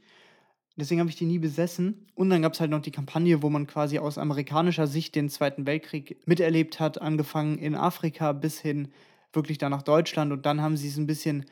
Deswegen 0.79 0.99
habe 0.99 1.09
ich 1.09 1.15
die 1.15 1.25
nie 1.25 1.39
besessen. 1.39 2.07
Und 2.15 2.29
dann 2.29 2.41
gab 2.41 2.53
es 2.53 2.59
halt 2.59 2.71
noch 2.71 2.81
die 2.81 2.91
Kampagne, 2.91 3.41
wo 3.41 3.49
man 3.49 3.67
quasi 3.67 3.99
aus 3.99 4.17
amerikanischer 4.17 4.87
Sicht 4.87 5.15
den 5.15 5.29
Zweiten 5.29 5.65
Weltkrieg 5.65 6.17
miterlebt 6.25 6.79
hat, 6.79 7.01
angefangen 7.01 7.57
in 7.57 7.75
Afrika 7.75 8.31
bis 8.31 8.59
hin 8.59 8.89
wirklich 9.33 9.57
da 9.57 9.69
nach 9.69 9.83
Deutschland. 9.83 10.31
Und 10.31 10.45
dann 10.45 10.61
haben 10.61 10.77
sie 10.77 10.87
es 10.87 10.97
ein 10.97 11.07
bisschen 11.07 11.45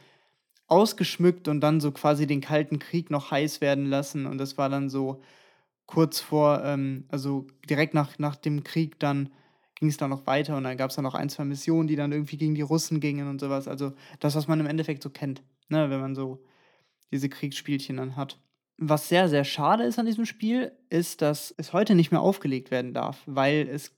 ausgeschmückt 0.68 1.48
und 1.48 1.62
dann 1.62 1.80
so 1.80 1.92
quasi 1.92 2.28
den 2.28 2.42
Kalten 2.42 2.80
Krieg 2.80 3.10
noch 3.10 3.32
heiß 3.32 3.62
werden 3.62 3.86
lassen. 3.86 4.26
Und 4.26 4.38
das 4.38 4.58
war 4.58 4.70
dann 4.70 4.90
so 4.90 5.22
kurz 5.86 6.20
vor, 6.20 6.64
ähm, 6.64 7.06
also 7.10 7.48
direkt 7.70 7.94
nach, 7.94 8.20
nach 8.20 8.36
dem 8.36 8.64
Krieg 8.64 9.00
dann 9.00 9.30
ging 9.76 9.90
es 9.90 9.98
dann 9.98 10.10
noch 10.10 10.26
weiter 10.26 10.58
und 10.58 10.64
dann 10.64 10.78
gab 10.78 10.90
es 10.90 10.96
dann 10.96 11.04
noch 11.04 11.14
ein, 11.14 11.30
zwei 11.30 11.46
Missionen, 11.46 11.88
die 11.88 11.96
dann 11.96 12.12
irgendwie 12.12 12.38
gegen 12.38 12.56
die 12.56 12.62
Russen 12.62 13.00
gingen 13.00 13.28
und 13.30 13.40
sowas. 13.40 13.68
Also 13.68 13.94
das, 14.20 14.36
was 14.36 14.48
man 14.48 14.60
im 14.60 14.66
Endeffekt 14.66 15.04
so 15.04 15.10
kennt, 15.10 15.44
ne, 15.70 15.90
wenn 15.90 16.02
man 16.02 16.16
so 16.16 16.44
diese 17.12 17.30
Kriegsspielchen 17.30 17.98
dann 17.98 18.16
hat. 18.16 18.40
Was 18.78 19.10
sehr, 19.10 19.28
sehr 19.28 19.44
schade 19.44 19.84
ist 19.84 19.98
an 19.98 20.06
diesem 20.06 20.26
Spiel, 20.26 20.72
ist, 20.90 21.22
dass 21.22 21.54
es 21.58 21.74
heute 21.74 21.96
nicht 21.96 22.12
mehr 22.12 22.22
aufgelegt 22.22 22.70
werden 22.70 22.94
darf, 22.94 23.24
weil 23.26 23.68
es 23.68 23.92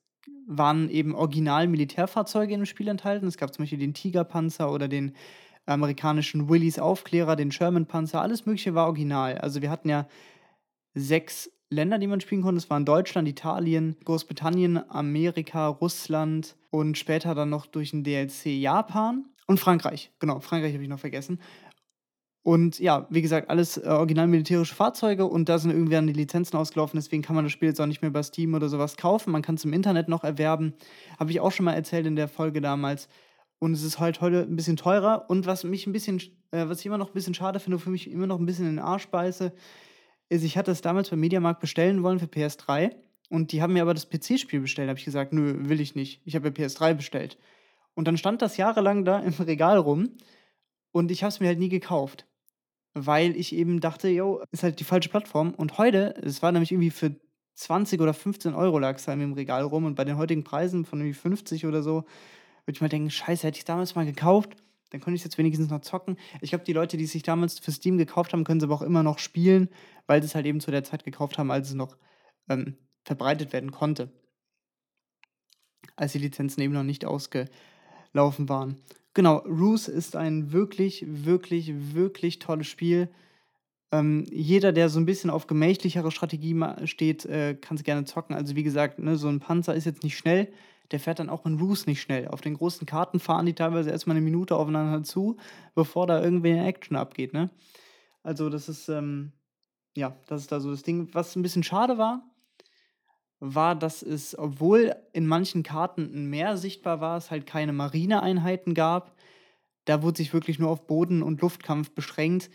waren 0.48 0.90
eben 0.90 1.16
original 1.16 1.68
Militärfahrzeuge 1.68 2.54
im 2.54 2.66
Spiel 2.66 2.88
enthalten. 2.88 3.28
Es 3.28 3.38
gab 3.38 3.54
zum 3.54 3.64
Beispiel 3.64 3.80
den 3.80 3.94
Tigerpanzer 3.94 4.72
oder 4.72 4.88
den 4.88 5.14
amerikanischen 5.66 6.50
Willys 6.50 6.80
Aufklärer, 6.80 7.36
den 7.36 7.52
Sherman 7.52 7.86
Panzer, 7.86 8.22
alles 8.22 8.46
Mögliche 8.46 8.74
war 8.74 8.88
original. 8.88 9.38
Also 9.38 9.62
wir 9.62 9.70
hatten 9.70 9.90
ja 9.90 10.08
sechs 10.96 11.52
Länder, 11.70 12.00
die 12.00 12.08
man 12.08 12.22
spielen 12.22 12.42
konnte. 12.42 12.58
Es 12.58 12.70
waren 12.70 12.86
Deutschland, 12.86 13.28
Italien, 13.28 13.96
Großbritannien, 14.04 14.90
Amerika, 14.90 15.68
Russland 15.68 16.56
und 16.72 16.98
später 16.98 17.36
dann 17.36 17.50
noch 17.50 17.68
durch 17.68 17.92
den 17.92 18.04
DLC 18.04 18.48
Japan 18.48 19.26
und 19.46 19.60
Frankreich. 19.60 20.12
Genau, 20.20 20.40
Frankreich 20.40 20.74
habe 20.74 20.84
ich 20.84 20.90
noch 20.90 21.00
vergessen. 21.00 21.40
Und 22.42 22.80
ja, 22.80 23.06
wie 23.10 23.22
gesagt, 23.22 23.50
alles 23.50 23.78
äh, 23.78 23.88
original 23.88 24.28
militärische 24.28 24.74
Fahrzeuge 24.74 25.26
und 25.26 25.50
da 25.50 25.60
sind 25.60 25.72
irgendwie 25.72 25.98
an 25.98 26.08
die 26.08 26.14
Lizenzen 26.14 26.56
ausgelaufen, 26.56 26.98
deswegen 26.98 27.22
kann 27.22 27.36
man 27.36 27.46
das 27.46 27.52
Spiel 27.52 27.68
jetzt 27.68 27.82
auch 27.82 27.86
nicht 27.86 28.02
mehr 28.02 28.12
bei 28.12 28.24
Steam 28.24 28.54
oder 28.54 28.70
sowas 28.70 28.96
kaufen. 28.96 29.32
Man 29.32 29.42
kann 29.42 29.56
es 29.56 29.66
im 29.66 29.74
Internet 29.74 30.08
noch 30.08 30.24
erwerben. 30.24 30.74
Habe 31.20 31.32
ich 31.32 31.42
auch 31.42 31.52
schon 31.52 31.66
mal 31.66 31.74
erzählt 31.74 32.06
in 32.06 32.16
der 32.16 32.28
Folge 32.28 32.62
damals. 32.62 33.10
Und 33.60 33.74
es 33.74 33.84
ist 33.84 34.00
halt 34.00 34.22
heute 34.22 34.44
ein 34.44 34.56
bisschen 34.56 34.78
teurer. 34.78 35.26
Und 35.30 35.46
was 35.46 35.66
mich 35.66 35.86
ein 35.86 35.92
bisschen, 35.92 36.22
äh, 36.52 36.68
was 36.68 36.80
ich 36.80 36.86
immer 36.86 36.98
noch 36.98 37.10
ein 37.10 37.14
bisschen 37.14 37.34
schade 37.34 37.60
finde, 37.60 37.78
für 37.78 37.90
mich 37.90 38.10
immer 38.10 38.26
noch 38.26 38.40
ein 38.40 38.46
bisschen 38.46 38.66
in 38.66 38.78
den 38.78 38.80
Arsch 38.80 39.08
beiße, 39.10 39.52
ist, 40.30 40.44
ich 40.44 40.58
hatte 40.58 40.72
es 40.72 40.82
damals 40.82 41.10
beim 41.10 41.20
Mediamarkt 41.20 41.60
bestellen 41.60 42.04
wollen 42.04 42.20
für 42.20 42.28
PS3 42.28 42.96
und 43.30 43.52
die 43.52 43.62
haben 43.62 43.74
mir 43.74 43.82
aber 43.82 43.94
das 43.94 44.10
PC-Spiel 44.10 44.62
bestellt. 44.62 44.88
Da 44.88 44.92
habe 44.92 45.00
ich 45.00 45.06
gesagt, 45.06 45.34
nö, 45.34 45.68
will 45.68 45.82
ich 45.82 45.96
nicht. 45.96 46.22
Ich 46.24 46.36
habe 46.36 46.48
ja 46.48 46.54
PS3 46.54 46.94
bestellt. 46.94 47.38
Und 47.96 48.08
dann 48.08 48.16
stand 48.16 48.42
das 48.42 48.56
jahrelang 48.56 49.04
da 49.04 49.20
im 49.20 49.34
Regal 49.34 49.78
rum 49.78 50.12
und 50.92 51.12
ich 51.12 51.24
habe 51.24 51.30
es 51.30 51.42
mir 51.42 51.48
halt 51.48 51.60
nie 51.60 51.70
gekauft 51.70 52.26
weil 53.06 53.36
ich 53.36 53.54
eben 53.54 53.80
dachte, 53.80 54.10
yo, 54.10 54.42
ist 54.52 54.64
halt 54.64 54.80
die 54.80 54.84
falsche 54.84 55.10
Plattform. 55.10 55.54
Und 55.54 55.78
heute, 55.78 56.16
es 56.22 56.42
war 56.42 56.52
nämlich 56.52 56.72
irgendwie 56.72 56.92
für 56.92 57.16
20 57.56 58.00
oder 58.00 58.14
15 58.14 58.54
Euro 58.54 58.80
lag 58.80 58.96
es 58.96 59.08
halt 59.08 59.22
im 59.22 59.34
Regal 59.34 59.64
rum 59.64 59.86
und 59.86 59.96
bei 59.96 60.06
den 60.06 60.18
heutigen 60.18 60.44
Preisen 60.44 60.86
von 60.86 61.00
irgendwie 61.00 61.14
50 61.14 61.66
oder 61.66 61.84
so, 61.84 62.06
würde 62.66 62.76
ich 62.76 62.82
mal 62.82 62.90
denken, 62.90 63.12
scheiße, 63.12 63.46
hätte 63.46 63.58
ich 63.58 63.66
damals 63.66 63.96
mal 63.96 64.06
gekauft, 64.06 64.56
dann 64.92 65.02
könnte 65.02 65.16
ich 65.16 65.22
es 65.22 65.26
jetzt 65.26 65.38
wenigstens 65.38 65.70
noch 65.70 65.82
zocken. 65.82 66.18
Ich 66.42 66.52
glaube, 66.52 66.64
die 66.64 66.74
Leute, 66.74 66.98
die 66.98 67.06
sich 67.06 67.24
damals 67.24 67.60
für 67.60 67.72
Steam 67.72 67.98
gekauft 67.98 68.34
haben, 68.34 68.44
können 68.44 68.60
sie 68.60 68.66
aber 68.66 68.76
auch 68.76 68.82
immer 68.82 69.04
noch 69.04 69.20
spielen, 69.20 69.70
weil 70.08 70.22
sie 70.22 70.28
es 70.28 70.36
halt 70.36 70.46
eben 70.46 70.62
zu 70.62 70.72
der 70.72 70.84
Zeit 70.84 71.04
gekauft 71.04 71.38
haben, 71.38 71.52
als 71.52 71.70
es 71.70 71.76
noch 71.76 71.98
ähm, 72.48 72.78
verbreitet 73.04 73.54
werden 73.54 73.72
konnte. 73.72 74.12
Als 75.96 76.14
die 76.14 76.20
Lizenzen 76.20 76.62
eben 76.62 76.74
noch 76.74 76.84
nicht 76.84 77.06
ausgelaufen 77.06 78.48
waren. 78.48 78.78
Genau, 79.16 79.38
Ruse 79.38 79.92
ist 79.92 80.16
ein 80.16 80.52
wirklich, 80.52 81.04
wirklich, 81.08 81.74
wirklich 81.96 82.38
tolles 82.40 82.68
Spiel. 82.68 83.10
Ähm, 83.92 84.26
jeder, 84.32 84.74
der 84.74 84.90
so 84.90 85.00
ein 85.00 85.06
bisschen 85.06 85.30
auf 85.32 85.48
gemächlichere 85.48 86.12
Strategie 86.12 86.56
steht, 86.86 87.26
äh, 87.26 87.56
kann 87.56 87.78
es 87.78 87.84
gerne 87.84 88.06
zocken. 88.06 88.36
Also, 88.36 88.56
wie 88.56 88.64
gesagt, 88.64 89.00
ne, 89.00 89.18
so 89.18 89.30
ein 89.30 89.40
Panzer 89.40 89.76
ist 89.76 89.86
jetzt 89.86 90.04
nicht 90.04 90.18
schnell, 90.18 90.52
der 90.92 91.00
fährt 91.00 91.20
dann 91.20 91.30
auch 91.30 91.46
in 91.46 91.60
Roos 91.60 91.88
nicht 91.88 92.02
schnell. 92.02 92.28
Auf 92.30 92.42
den 92.42 92.56
großen 92.56 92.86
Karten 92.88 93.20
fahren 93.20 93.46
die 93.48 93.54
teilweise 93.56 93.92
erst 93.92 94.08
mal 94.08 94.16
'ne 94.16 94.22
Minute 94.22 94.56
aufeinander 94.58 95.04
zu, 95.04 95.38
bevor 95.76 96.08
da 96.08 96.24
irgendwie 96.24 96.52
'ne 96.54 96.66
Action 96.68 96.98
abgeht, 96.98 97.34
ne? 97.34 97.50
Also, 98.24 98.50
das 98.50 98.70
ist, 98.70 98.90
ähm 98.90 99.34
ja, 99.98 100.16
das 100.28 100.42
ist 100.44 100.52
da 100.54 100.60
so 100.62 100.72
das 100.72 100.84
Ding. 100.84 101.10
Was 101.14 101.36
ein 101.36 101.44
bisschen 101.44 101.64
schade 101.64 101.98
war, 102.00 102.24
war, 103.40 103.76
dass 103.76 104.04
es, 104.04 104.38
obwohl 104.38 104.96
in 105.14 105.28
manchen 105.28 105.64
Karten 105.64 106.04
'n 106.14 106.30
Meer 106.30 106.58
sichtbar 106.58 107.02
war, 107.02 107.18
es 107.18 107.32
halt 107.32 107.46
keine 107.46 107.74
Marineeinheiten 107.74 108.74
gab. 108.74 109.16
Da 109.86 110.04
wurde 110.04 110.18
sich 110.18 110.34
wirklich 110.34 110.60
nur 110.60 110.70
auf 110.72 110.88
Boden 110.88 111.24
und 111.24 111.42
Luftkampf 111.42 111.92
beschränkt. 111.92 112.50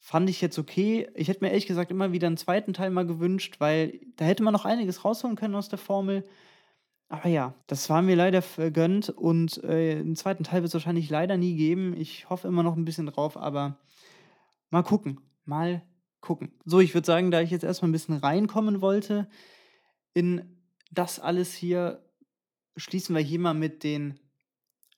Fand 0.00 0.30
ich 0.30 0.40
jetzt 0.42 0.58
okay. 0.58 1.08
Ich 1.14 1.28
hätte 1.28 1.42
mir 1.44 1.50
ehrlich 1.50 1.66
gesagt 1.68 1.90
immer 1.92 2.12
wieder 2.12 2.28
'n 2.28 2.36
zweiten 2.38 2.74
Teil 2.74 2.90
mal 2.90 3.06
gewünscht, 3.06 3.56
weil 3.60 4.00
da 4.16 4.24
hätte 4.26 4.42
man 4.44 4.52
noch 4.54 4.66
einiges 4.66 5.04
rausholen 5.04 5.36
können 5.36 5.54
aus 5.56 5.68
der 5.70 5.78
Formel. 5.80 6.24
Aber 7.10 7.28
ja, 7.28 7.54
das 7.68 7.90
war 7.90 8.02
mir 8.02 8.16
leider 8.16 8.42
vergönnt 8.42 9.10
und, 9.10 9.62
äh, 9.64 10.00
'n 10.00 10.16
zweiten 10.16 10.44
Teil 10.44 10.62
wird's 10.62 10.74
wahrscheinlich 10.74 11.10
leider 11.10 11.36
nie 11.38 11.56
geben. 11.56 11.94
Ich 11.96 12.30
hoffe 12.30 12.48
immer 12.48 12.62
noch 12.64 12.76
'n 12.76 12.84
bisschen 12.86 13.06
drauf, 13.06 13.36
aber 13.38 13.78
mal 14.70 14.82
gucken, 14.84 15.20
mal 15.46 15.82
gucken. 16.22 16.52
So, 16.66 16.80
ich 16.80 16.94
würde 16.94 17.06
sagen, 17.06 17.30
da 17.32 17.40
ich 17.42 17.50
jetzt 17.52 17.64
erst 17.64 17.82
mal 17.82 17.88
'n 17.90 17.92
bisschen 17.92 18.16
reinkommen 18.18 18.80
wollte 18.82 19.28
in 20.14 20.56
das 20.90 21.20
alles 21.20 21.54
hier, 21.54 22.02
schließen 22.76 23.14
wir 23.16 23.22
hier 23.22 23.40
mal 23.40 23.54
mit 23.54 23.84
den 23.84 24.20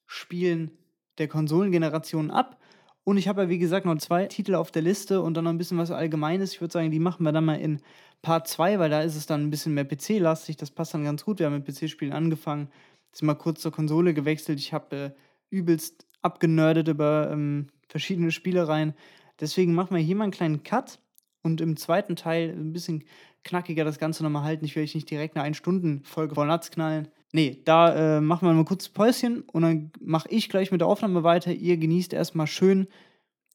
Spielen 0.06 0.72
der 1.18 1.28
Konsolengeneration 1.28 2.30
ab. 2.32 2.60
Und 3.04 3.18
ich 3.18 3.28
habe 3.28 3.42
ja, 3.44 3.48
wie 3.50 3.58
gesagt, 3.58 3.86
noch 3.86 3.98
2 3.98 4.26
Titel 4.26 4.54
auf 4.56 4.70
der 4.72 4.82
Liste 4.82 5.22
und 5.22 5.34
dann 5.36 5.44
noch 5.44 5.52
'n 5.52 5.58
bisschen 5.58 5.78
was 5.78 5.90
Allgemeines. 5.92 6.54
Ich 6.54 6.60
würde 6.62 6.72
sagen, 6.72 6.90
die 6.92 7.00
machen 7.00 7.24
wir 7.24 7.32
dann 7.32 7.46
mal 7.46 7.56
in 7.60 7.80
Part 8.22 8.48
2, 8.48 8.78
weil 8.80 8.90
da 8.90 9.02
ist 9.02 9.16
es 9.16 9.26
dann 9.26 9.44
'n 9.46 9.50
bisschen 9.50 9.74
mehr 9.74 9.84
PC-lastig. 9.86 10.56
Das 10.58 10.70
passt 10.72 10.94
dann 10.94 11.04
ganz 11.04 11.24
gut. 11.24 11.38
Wir 11.40 11.46
haben 11.46 11.54
mit 11.54 11.66
PC-Spielen 11.66 12.12
angefangen, 12.14 12.70
sind 13.12 13.26
mal 13.26 13.34
kurz 13.36 13.62
zur 13.62 13.72
Konsole 13.72 14.14
gewechselt. 14.14 14.60
Ich 14.60 14.72
habe, 14.74 14.96
äh, 14.96 15.12
übelst 15.50 16.06
abgenerdet 16.22 16.88
über, 16.88 17.30
ähm, 17.32 17.68
verschiedene 17.88 18.32
Spielereien. 18.32 18.94
Deswegen 19.40 19.74
machen 19.74 19.96
wir 19.96 20.02
hier 20.02 20.16
mal 20.16 20.26
'n 20.26 20.32
kleinen 20.32 20.62
Cut 20.64 21.00
und 21.42 21.60
im 21.62 21.76
zweiten 21.76 22.16
Teil 22.16 22.50
'n 22.50 22.72
bisschen 22.72 23.04
knackiger 23.44 23.84
das 23.84 23.98
Ganze 23.98 24.22
noch 24.22 24.30
mal 24.30 24.42
halten. 24.44 24.64
Ich 24.64 24.76
will 24.76 24.82
euch 24.84 24.94
nicht 24.94 25.10
direkt 25.10 25.34
'ne 25.36 25.42
Ein-Stunden-Folge 25.42 26.34
vor 26.34 26.46
Latz 26.46 26.70
knallen. 26.70 27.08
Ne, 27.32 27.56
da, 27.64 28.16
äh, 28.18 28.20
machen 28.20 28.48
wir 28.48 28.52
mal 28.54 28.64
kurz 28.64 28.88
Päuschen 28.88 29.42
und 29.42 29.62
dann 29.62 29.92
mache 30.00 30.28
ich 30.30 30.48
gleich 30.48 30.72
mit 30.72 30.80
der 30.80 30.88
Aufnahme 30.88 31.22
weiter. 31.22 31.52
Ihr 31.52 31.76
genießt 31.76 32.12
erst 32.12 32.34
mal 32.34 32.46
schön 32.48 32.88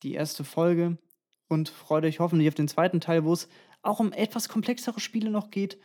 die 0.03 0.13
erste 0.13 0.43
Folge 0.45 0.97
und 1.49 1.69
freut 1.69 2.05
euch 2.05 2.19
hoffentlich 2.19 2.47
auf 2.49 2.55
den 2.55 2.67
zweiten 2.69 3.01
Teil, 3.01 3.25
wo 3.25 3.33
es 3.33 3.49
auch 3.83 3.99
um 3.99 4.13
etwas 4.13 4.49
komplexere 4.49 4.99
Spiele 4.99 5.29
noch 5.31 5.51
geht 5.51 5.77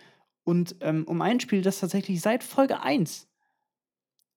und, 0.44 0.76
ähm, 0.80 1.04
um 1.06 1.22
ein 1.22 1.40
Spiel, 1.40 1.62
das 1.62 1.80
tatsächlich 1.80 2.20
seit 2.20 2.44
Folge 2.44 2.82
1 2.82 3.26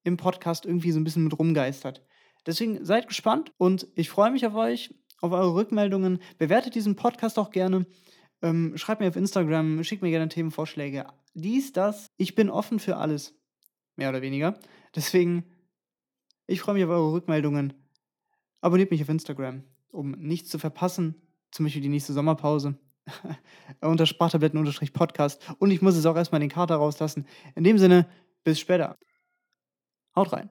im 0.06 0.17
Podcast 0.17 0.65
irgendwie 0.65 0.91
so 0.91 0.99
'n 0.99 1.04
bisschen 1.04 1.23
mit 1.23 1.38
rumgeistert. 1.39 2.02
Deswegen 2.45 2.84
seid 2.84 3.08
gespannt 3.08 3.54
und 3.58 3.88
ich 3.95 4.10
freue 4.10 4.32
mich 4.32 4.45
auf 4.45 4.54
euch, 4.56 4.93
auf 5.21 5.32
eure 5.32 5.54
Rückmeldungen. 5.56 6.19
Bewertet 6.38 6.76
diesen 6.76 6.95
Podcast 6.97 7.39
auch 7.39 7.52
gerne. 7.52 7.86
Ähm, 8.44 8.78
schreibt 8.78 9.00
mir 9.00 9.08
auf 9.08 9.16
Instagram, 9.16 9.84
schickt 9.84 10.02
mir 10.02 10.10
gerne 10.10 10.28
Themenvorschläge. 10.28 11.08
Dies, 11.34 11.72
das. 11.72 12.12
Ich 12.18 12.36
bin 12.36 12.50
offen 12.50 12.78
für 12.78 12.98
alles. 12.98 13.34
Mehr 13.96 14.10
oder 14.10 14.22
weniger. 14.22 14.60
Deswegen, 14.96 15.46
ich 16.46 16.60
freue 16.62 16.76
mich 16.76 16.84
auf 16.84 16.90
eure 16.90 17.14
Rückmeldungen. 17.14 17.74
Abonniert 18.60 18.92
mich 18.92 19.02
auf 19.02 19.10
Instagram, 19.10 19.64
um 19.92 20.12
nichts 20.12 20.50
zu 20.50 20.60
verpassen, 20.60 21.16
zum 21.52 21.66
Beispiel 21.66 21.82
die 21.82 21.90
nächste 21.90 22.12
Sommerpause. 22.12 22.78
Unter 23.82 24.06
Sprachtabletten-Podcast. 24.06 25.42
Und 25.60 25.72
ich 25.72 25.82
muss 25.82 25.96
jetzt 25.96 26.06
auch 26.06 26.16
erst 26.16 26.34
mal 26.34 26.40
den 26.40 26.50
Kater 26.50 26.76
rauslassen. 26.76 27.26
In 27.56 27.64
dem 27.64 27.78
Sinne, 27.78 28.08
bis 28.44 28.60
später. 28.60 28.98
Haut 30.16 30.34
rein. 30.34 30.50